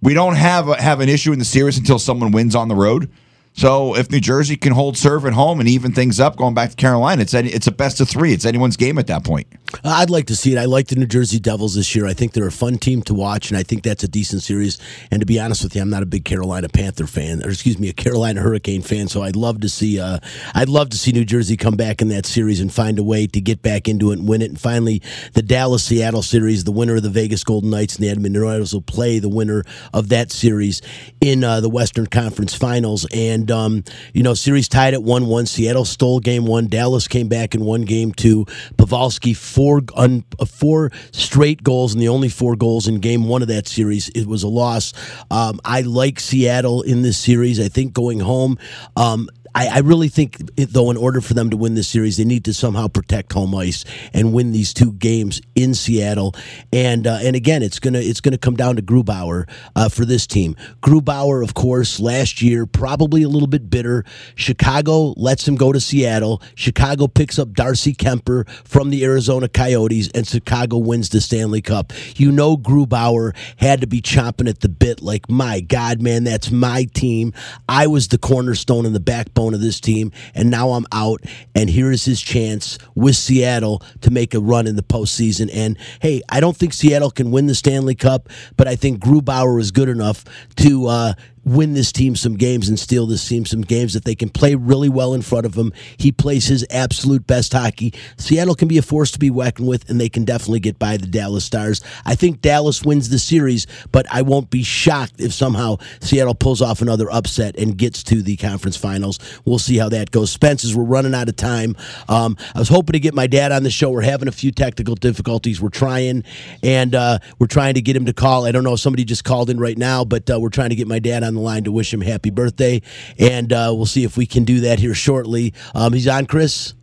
[0.00, 2.76] we don't have a, have an issue in the series until someone wins on the
[2.76, 3.10] road.
[3.56, 6.70] So if New Jersey can hold serve at home and even things up, going back
[6.70, 8.34] to Carolina, it's any, it's a best of three.
[8.34, 9.46] It's anyone's game at that point.
[9.82, 10.58] I'd like to see it.
[10.58, 12.06] I like the New Jersey Devils this year.
[12.06, 14.78] I think they're a fun team to watch, and I think that's a decent series.
[15.10, 17.78] And to be honest with you, I'm not a big Carolina Panther fan, or excuse
[17.78, 19.08] me, a Carolina Hurricane fan.
[19.08, 20.18] So I'd love to see, uh,
[20.54, 23.26] I'd love to see New Jersey come back in that series and find a way
[23.26, 24.50] to get back into it and win it.
[24.50, 25.00] And finally,
[25.32, 28.74] the Dallas Seattle series, the winner of the Vegas Golden Knights and the Edmonton Oilers
[28.74, 30.82] will play the winner of that series
[31.22, 33.06] in uh, the Western Conference Finals.
[33.12, 35.46] And um, you know, series tied at one one.
[35.46, 36.66] Seattle stole game one.
[36.66, 38.44] Dallas came back and won game two.
[38.76, 43.42] Pavelski four un, uh, four straight goals and the only four goals in game one
[43.42, 44.08] of that series.
[44.10, 44.92] It was a loss.
[45.30, 47.60] Um, I like Seattle in this series.
[47.60, 48.58] I think going home.
[48.96, 52.24] Um, I, I really think, though, in order for them to win this series, they
[52.24, 56.34] need to somehow protect home ice and win these two games in Seattle.
[56.74, 60.26] And uh, and again, it's gonna it's gonna come down to Grubauer uh, for this
[60.26, 60.56] team.
[60.82, 64.04] Grubauer, of course, last year probably a little bit bitter.
[64.34, 66.42] Chicago lets him go to Seattle.
[66.54, 71.94] Chicago picks up Darcy Kuemper from the Arizona Coyotes, and Chicago wins the Stanley Cup.
[72.16, 76.50] You know, Grubauer had to be chomping at the bit, like, my God, man, that's
[76.50, 77.32] my team.
[77.68, 81.22] I was the cornerstone and the backbone of this team, and now I'm out.
[81.54, 85.50] And here is his chance with Seattle to make a run in the postseason.
[85.52, 89.60] And hey, I don't think Seattle can win the Stanley Cup, but I think Grubauer
[89.60, 90.24] is good enough
[90.56, 90.86] to.
[90.86, 91.14] Uh,
[91.46, 94.56] win this team some games and steal this team some games that they can play
[94.56, 95.72] really well in front of him.
[95.96, 97.94] He plays his absolute best hockey.
[98.18, 100.96] Seattle can be a force to be reckoned with, and they can definitely get by
[100.96, 101.82] the Dallas Stars.
[102.04, 106.60] I think Dallas wins the series, but I won't be shocked if somehow Seattle pulls
[106.60, 109.20] off another upset and gets to the conference finals.
[109.44, 110.32] We'll see how that goes.
[110.32, 111.76] Spence, as we're running out of time,
[112.08, 113.90] um, I was hoping to get my dad on the show.
[113.90, 115.62] We're having a few technical difficulties.
[115.62, 116.24] We're trying,
[116.64, 118.46] and uh, we're trying to get him to call.
[118.46, 120.76] I don't know if somebody just called in right now, but uh, we're trying to
[120.76, 122.82] get my dad on the line to wish him happy birthday,
[123.18, 125.54] and uh, we'll see if we can do that here shortly.
[125.74, 126.74] Um, he's on, Chris.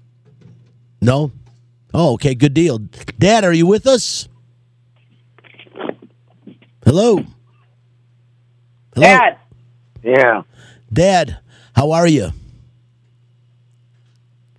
[1.02, 1.32] No.
[1.94, 2.80] Oh, okay, good deal.
[3.20, 4.28] Dad, are you with us?
[6.86, 7.18] Hello.
[8.96, 9.08] Hello.
[9.08, 9.38] Dad.
[10.04, 10.42] Yeah.
[10.92, 11.40] Dad,
[11.76, 12.32] how are you?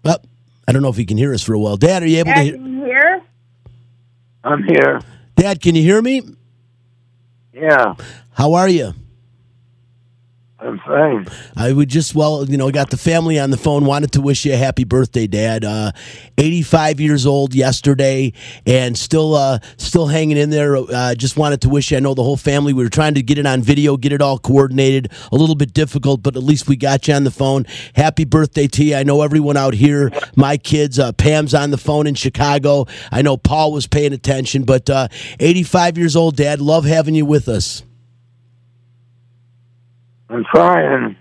[0.04, 0.20] Well,
[0.66, 1.76] I don't know if he can hear us for a while.
[1.76, 2.52] Dad, are you able to hear?
[2.56, 3.22] can you hear?
[4.44, 5.00] I'm here.
[5.36, 6.22] Dad, can you hear me?
[7.52, 7.94] Yeah,
[8.32, 8.94] How are you?
[10.64, 11.28] Fine.
[11.56, 14.46] I would just, well, you know, got the family on the phone, wanted to wish
[14.46, 15.62] you a happy birthday, Dad.
[15.62, 15.92] Uh,
[16.38, 18.32] 85 years old yesterday
[18.66, 20.76] and still, uh, still hanging in there.
[20.76, 23.22] Uh, just wanted to wish you, I know the whole family, we were trying to
[23.22, 25.12] get it on video, get it all coordinated.
[25.30, 27.66] A little bit difficult, but at least we got you on the phone.
[27.94, 28.96] Happy birthday to you.
[28.96, 32.86] I know everyone out here, my kids, uh, Pam's on the phone in Chicago.
[33.12, 35.08] I know Paul was paying attention, but, uh,
[35.38, 36.62] 85 years old, Dad.
[36.62, 37.82] Love having you with us.
[40.30, 41.16] I'm trying.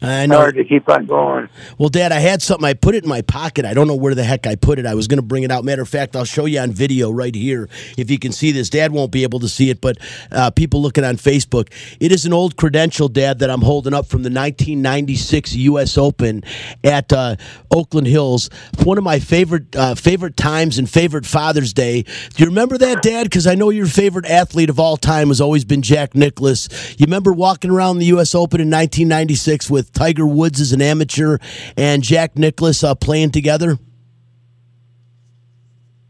[0.00, 0.36] I know.
[0.36, 1.48] Hard to keep on going.
[1.78, 2.64] Well, Dad, I had something.
[2.64, 3.64] I put it in my pocket.
[3.64, 4.86] I don't know where the heck I put it.
[4.86, 5.64] I was going to bring it out.
[5.64, 8.70] Matter of fact, I'll show you on video right here if you can see this.
[8.70, 9.98] Dad won't be able to see it, but
[10.30, 14.06] uh, people looking on Facebook, it is an old credential, Dad, that I'm holding up
[14.06, 15.98] from the 1996 U.S.
[15.98, 16.42] Open
[16.84, 17.36] at uh,
[17.70, 18.50] Oakland Hills.
[18.84, 22.02] One of my favorite uh, favorite times and favorite Father's Day.
[22.02, 23.24] Do you remember that, Dad?
[23.24, 26.68] Because I know your favorite athlete of all time has always been Jack Nicklaus.
[26.98, 28.34] You remember walking around the U.S.
[28.34, 31.38] Open in 1996 with Tiger Woods as an amateur
[31.76, 33.78] and Jack Nicklaus uh, playing together?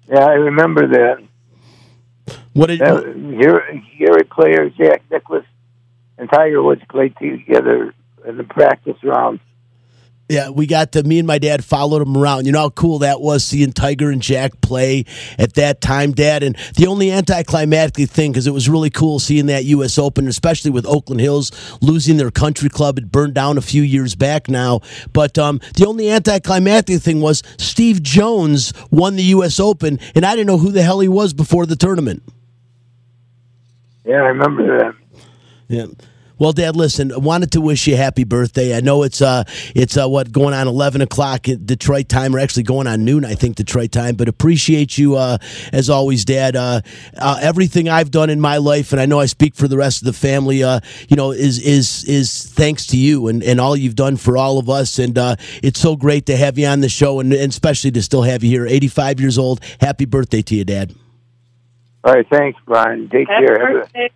[0.09, 2.37] Yeah, I remember that.
[2.53, 5.45] What did that Gary, Gary Player, Jack Nicklaus,
[6.19, 7.95] and Tiger Woods played together
[8.27, 9.41] in the practice rounds.
[10.33, 12.47] Yeah, we got to, me and my dad followed him around.
[12.47, 15.05] You know how cool that was seeing Tiger and Jack play
[15.39, 16.43] at that time, Dad?
[16.43, 19.99] And the only anticlimactic thing, because it was really cool seeing that U.S.
[19.99, 21.53] Open, especially with Oakland Hills
[21.83, 22.97] losing their country club.
[22.97, 24.81] It burned down a few years back now.
[25.13, 29.61] But um, the only anticlimactic thing was Steve Jones won the U.S.
[29.61, 32.23] Open, and I didn't know who the hell he was before the tournament.
[34.07, 34.95] Yeah, I remember that.
[35.69, 35.87] Yeah.
[36.39, 37.13] Well, Dad, listen.
[37.13, 38.77] I wanted to wish you a happy birthday.
[38.77, 42.39] I know it's uh, it's uh, what going on eleven o'clock at Detroit time, or
[42.39, 44.17] actually going on noon, I think Detroit time.
[44.17, 45.39] But appreciate you uh,
[45.73, 46.57] as always, Dad.
[46.57, 46.81] Uh,
[47.17, 50.03] uh, everything I've done in my life, and I know I speak for the rest
[50.03, 50.63] of the family.
[50.65, 54.37] Uh, you know, is is is thanks to you and, and all you've done for
[54.37, 54.99] all of us.
[54.99, 58.03] And uh, it's so great to have you on the show, and, and especially to
[58.03, 58.67] still have you here.
[58.67, 59.61] Eighty five years old.
[59.81, 60.95] Happy birthday to you, Dad.
[62.05, 63.09] All right, thanks, Brian.
[63.09, 63.59] Take Happy care.
[63.59, 64.11] Birthday.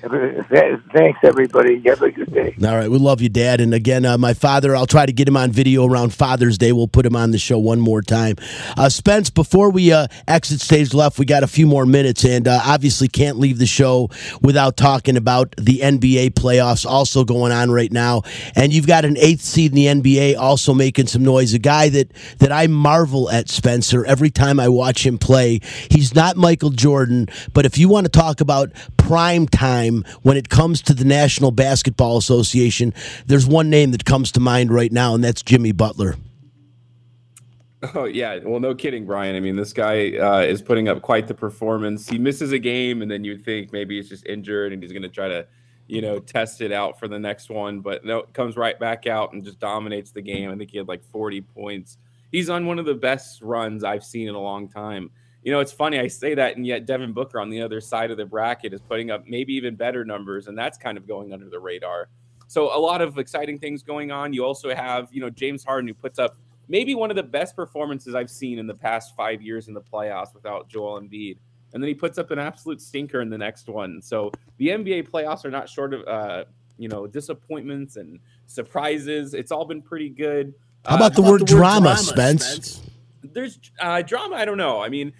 [0.00, 1.80] Thanks, everybody.
[1.86, 2.54] Have a good day.
[2.64, 3.60] All right, we love you, Dad.
[3.60, 6.70] And again, uh, my father, I'll try to get him on video around Father's Day.
[6.70, 8.36] We'll put him on the show one more time.
[8.76, 12.46] Uh, Spence, before we uh, exit stage left, we got a few more minutes, and
[12.46, 14.08] uh, obviously can't leave the show
[14.40, 18.22] without talking about the NBA playoffs also going on right now.
[18.54, 21.54] And you've got an eighth seed in the NBA also making some noise.
[21.54, 24.04] A guy that that I marvel at, Spencer.
[24.04, 28.10] Every time I watch him play, he's not Michael Jordan, but if you want to
[28.10, 28.70] talk about
[29.08, 32.92] prime time when it comes to the National Basketball Association,
[33.24, 36.16] there's one name that comes to mind right now, and that's Jimmy Butler.
[37.94, 39.36] Oh yeah, well, no kidding, Brian.
[39.36, 42.08] I mean, this guy uh, is putting up quite the performance.
[42.08, 45.04] He misses a game, and then you think maybe he's just injured, and he's going
[45.04, 45.46] to try to,
[45.86, 47.78] you know, test it out for the next one.
[47.78, 50.50] But no, comes right back out and just dominates the game.
[50.50, 51.98] I think he had like 40 points.
[52.32, 55.12] He's on one of the best runs I've seen in a long time.
[55.48, 58.10] You know, it's funny I say that, and yet Devin Booker on the other side
[58.10, 61.32] of the bracket is putting up maybe even better numbers, and that's kind of going
[61.32, 62.10] under the radar.
[62.48, 64.34] So a lot of exciting things going on.
[64.34, 66.36] You also have, you know, James Harden who puts up
[66.68, 69.80] maybe one of the best performances I've seen in the past five years in the
[69.80, 71.38] playoffs without Joel Embiid.
[71.72, 74.02] And then he puts up an absolute stinker in the next one.
[74.02, 76.44] So the NBA playoffs are not short of, uh,
[76.76, 79.32] you know, disappointments and surprises.
[79.32, 80.52] It's all been pretty good.
[80.84, 82.44] How about, uh, the, how word about the, word drama, drama Spence?
[82.44, 82.90] Spence?
[83.22, 84.36] There's uh, drama.
[84.36, 84.82] I don't know.
[84.82, 85.12] I mean,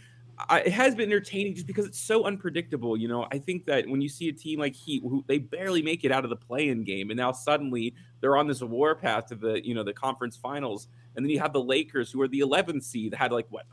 [0.49, 2.97] I, it has been entertaining just because it's so unpredictable.
[2.97, 5.83] You know, I think that when you see a team like Heat, who they barely
[5.83, 9.27] make it out of the play-in game, and now suddenly they're on this war path
[9.27, 12.29] to the you know the conference finals, and then you have the Lakers, who are
[12.29, 13.67] the 11th seed, had like what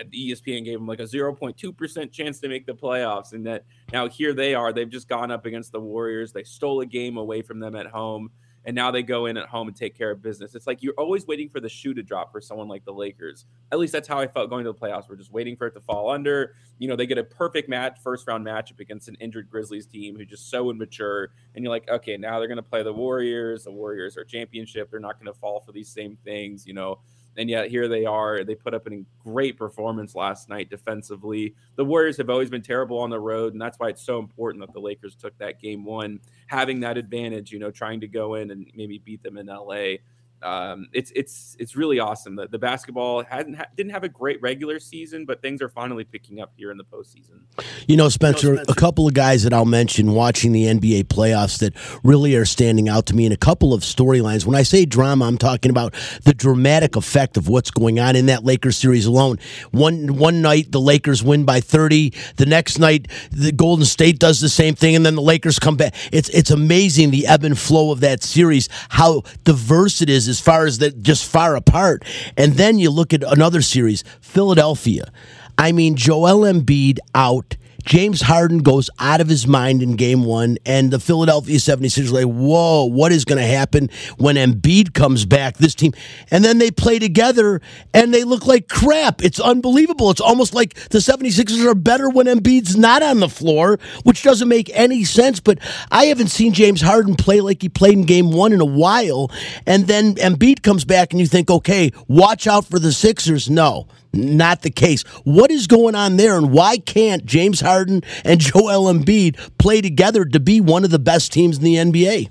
[0.00, 3.32] uh, ESPN gave them like a 0.2% chance to make the playoffs.
[3.32, 4.72] And that now here they are.
[4.72, 6.32] They've just gone up against the Warriors.
[6.32, 8.30] They stole a game away from them at home
[8.68, 10.54] and now they go in at home and take care of business.
[10.54, 13.46] It's like you're always waiting for the shoe to drop for someone like the Lakers.
[13.72, 15.08] At least that's how I felt going to the playoffs.
[15.08, 16.54] We're just waiting for it to fall under.
[16.76, 20.16] You know, they get a perfect match, first round matchup against an injured Grizzlies team
[20.16, 21.30] who's just so immature.
[21.54, 23.64] And you're like, okay, now they're going to play the Warriors.
[23.64, 24.90] The Warriors are championship.
[24.90, 27.00] They're not going to fall for these same things, you know
[27.36, 28.44] and yet here they are.
[28.44, 31.54] They put up a great performance last night defensively.
[31.76, 34.64] The Warriors have always been terrible on the road, and that's why it's so important
[34.66, 37.52] that the Lakers took that game one, having that advantage.
[37.52, 39.96] You know, trying to go in and maybe beat them in LA
[40.42, 42.36] um, it's it's it's really awesome.
[42.36, 46.04] The, the basketball hadn't ha- didn't have a great regular season, but things are finally
[46.04, 47.40] picking up here in the postseason.
[47.86, 50.64] You know, Spencer, you know, Spencer, a couple of guys that I'll mention watching the
[50.66, 51.74] NBA playoffs that
[52.04, 54.46] really are standing out to me in a couple of storylines.
[54.46, 58.26] When I say drama, I'm talking about the dramatic effect of what's going on in
[58.26, 59.38] that Lakers series alone.
[59.72, 64.40] One one night the Lakers win by 30, the next night the Golden State does
[64.40, 65.94] the same thing, and then the Lakers come back.
[66.12, 70.40] It's it's amazing the ebb and flow of that series, how diverse it is as
[70.40, 72.04] far as that just far apart.
[72.36, 75.10] And then you look at another series, Philadelphia.
[75.56, 80.58] I mean, Joel Embiid out James Harden goes out of his mind in game one,
[80.66, 85.24] and the Philadelphia 76ers are like, whoa, what is going to happen when Embiid comes
[85.24, 85.58] back?
[85.58, 85.92] This team.
[86.30, 87.60] And then they play together
[87.94, 89.22] and they look like crap.
[89.22, 90.10] It's unbelievable.
[90.10, 94.48] It's almost like the 76ers are better when Embiid's not on the floor, which doesn't
[94.48, 95.38] make any sense.
[95.38, 95.58] But
[95.90, 99.30] I haven't seen James Harden play like he played in game one in a while.
[99.66, 103.48] And then Embiid comes back and you think, okay, watch out for the Sixers.
[103.48, 105.02] No not the case.
[105.24, 110.24] What is going on there, and why can't James Harden and Joel Embiid play together
[110.24, 112.30] to be one of the best teams in the NBA?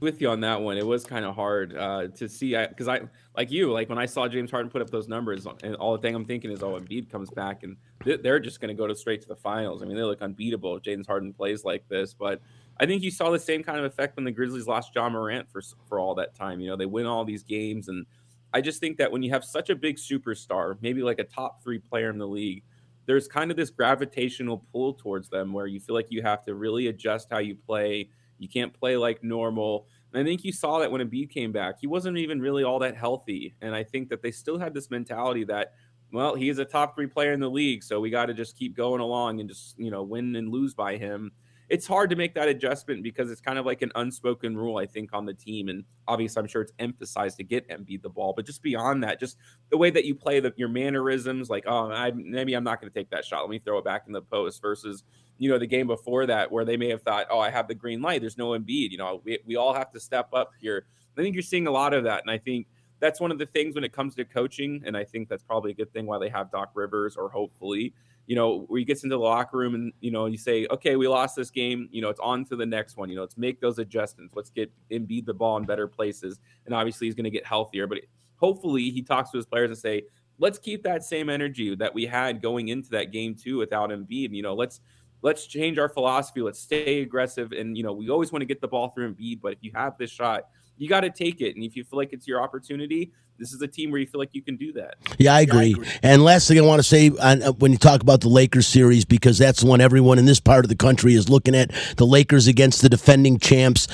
[0.00, 2.96] With you on that one, it was kind of hard uh, to see because I,
[2.96, 3.00] I,
[3.36, 6.02] like you, like when I saw James Harden put up those numbers, and all the
[6.02, 8.94] thing I'm thinking is, oh, Embiid comes back, and they're just going to go to
[8.94, 9.82] straight to the finals.
[9.82, 12.40] I mean, they look unbeatable if James Harden plays like this, but.
[12.76, 15.48] I think you saw the same kind of effect when the Grizzlies lost Ja Morant
[15.48, 16.58] for for all that time.
[16.58, 18.04] You know, they win all these games and
[18.54, 21.62] I just think that when you have such a big superstar, maybe like a top
[21.62, 22.62] three player in the league,
[23.06, 26.54] there's kind of this gravitational pull towards them where you feel like you have to
[26.54, 28.08] really adjust how you play.
[28.38, 29.88] You can't play like normal.
[30.12, 31.80] And I think you saw that when Embiid came back.
[31.80, 33.54] He wasn't even really all that healthy.
[33.60, 35.72] And I think that they still had this mentality that,
[36.12, 37.82] well, he's a top three player in the league.
[37.82, 40.74] So we got to just keep going along and just, you know, win and lose
[40.74, 41.32] by him
[41.74, 44.86] it's hard to make that adjustment because it's kind of like an unspoken rule, I
[44.86, 45.68] think, on the team.
[45.68, 49.18] And obviously, I'm sure it's emphasized to get Embiid the ball, but just beyond that,
[49.18, 49.38] just
[49.72, 52.92] the way that you play the, your mannerisms, like, oh, I, maybe I'm not going
[52.92, 53.40] to take that shot.
[53.40, 55.02] Let me throw it back in the post versus,
[55.38, 57.74] you know, the game before that where they may have thought, oh, I have the
[57.74, 58.20] green light.
[58.20, 58.92] There's no Embiid.
[58.92, 60.86] You know, we, we all have to step up here.
[61.18, 62.22] I think you're seeing a lot of that.
[62.22, 62.68] And I think
[63.00, 64.80] that's one of the things when it comes to coaching.
[64.86, 67.94] And I think that's probably a good thing why they have Doc Rivers or hopefully
[68.26, 70.96] you know, where he gets into the locker room and, you know, you say, okay,
[70.96, 71.88] we lost this game.
[71.92, 73.10] You know, it's on to the next one.
[73.10, 74.34] You know, let's make those adjustments.
[74.34, 76.40] Let's get Embiid the ball in better places.
[76.64, 77.86] And obviously he's going to get healthier.
[77.86, 77.98] But
[78.36, 80.04] hopefully he talks to his players and say,
[80.38, 84.34] let's keep that same energy that we had going into that game too without Embiid.
[84.34, 84.80] You know, let's
[85.22, 86.42] let's change our philosophy.
[86.42, 87.52] Let's stay aggressive.
[87.52, 89.72] And, you know, we always want to get the ball through Embiid, but if you
[89.74, 90.44] have this shot,
[90.76, 91.54] you got to take it.
[91.54, 94.20] And if you feel like it's your opportunity, this is a team where you feel
[94.20, 94.94] like you can do that.
[95.18, 95.74] Yeah, I agree.
[96.02, 98.66] And last thing I want to say on, uh, when you talk about the Lakers
[98.66, 101.72] series, because that's the one everyone in this part of the country is looking at
[101.96, 103.88] the Lakers against the defending champs.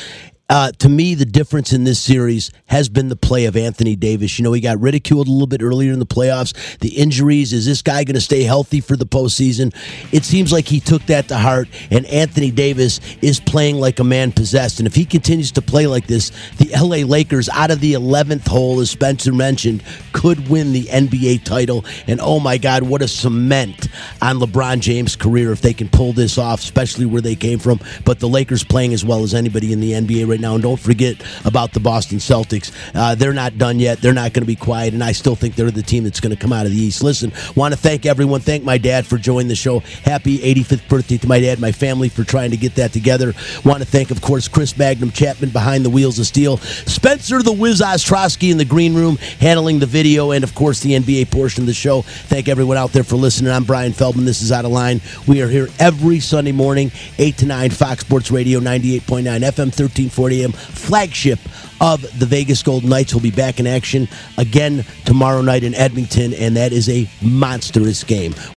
[0.50, 4.36] Uh, to me, the difference in this series has been the play of Anthony Davis.
[4.36, 6.78] You know, he got ridiculed a little bit earlier in the playoffs.
[6.78, 9.72] The injuries, is this guy going to stay healthy for the postseason?
[10.12, 14.04] It seems like he took that to heart, and Anthony Davis is playing like a
[14.04, 14.80] man possessed.
[14.80, 18.48] And if he continues to play like this, the LA Lakers, out of the 11th
[18.48, 21.84] hole, as Spencer mentioned, could win the NBA title.
[22.08, 23.86] And oh my God, what a cement
[24.20, 27.78] on LeBron James' career if they can pull this off, especially where they came from.
[28.04, 30.54] But the Lakers playing as well as anybody in the NBA right now.
[30.54, 32.72] And don't forget about the Boston Celtics.
[32.94, 34.00] Uh, they're not done yet.
[34.00, 34.94] They're not going to be quiet.
[34.94, 37.02] And I still think they're the team that's going to come out of the East.
[37.02, 38.40] Listen, want to thank everyone.
[38.40, 39.80] Thank my dad for joining the show.
[39.80, 43.34] Happy 85th birthday to my dad, my family for trying to get that together.
[43.64, 47.52] Want to thank, of course, Chris Magnum Chapman behind the wheels of steel, Spencer the
[47.52, 51.62] Wiz Ostrowski in the green room handling the video, and of course the NBA portion
[51.62, 52.02] of the show.
[52.02, 53.52] Thank everyone out there for listening.
[53.52, 54.24] I'm Brian Feldman.
[54.24, 55.00] This is Out of Line.
[55.26, 60.29] We are here every Sunday morning, 8 to 9, Fox Sports Radio, 98.9 FM, 1340
[60.52, 61.38] Flagship
[61.80, 63.14] of the Vegas Golden Knights.
[63.14, 64.08] will be back in action
[64.38, 68.34] again tomorrow night in Edmonton, and that is a monstrous game.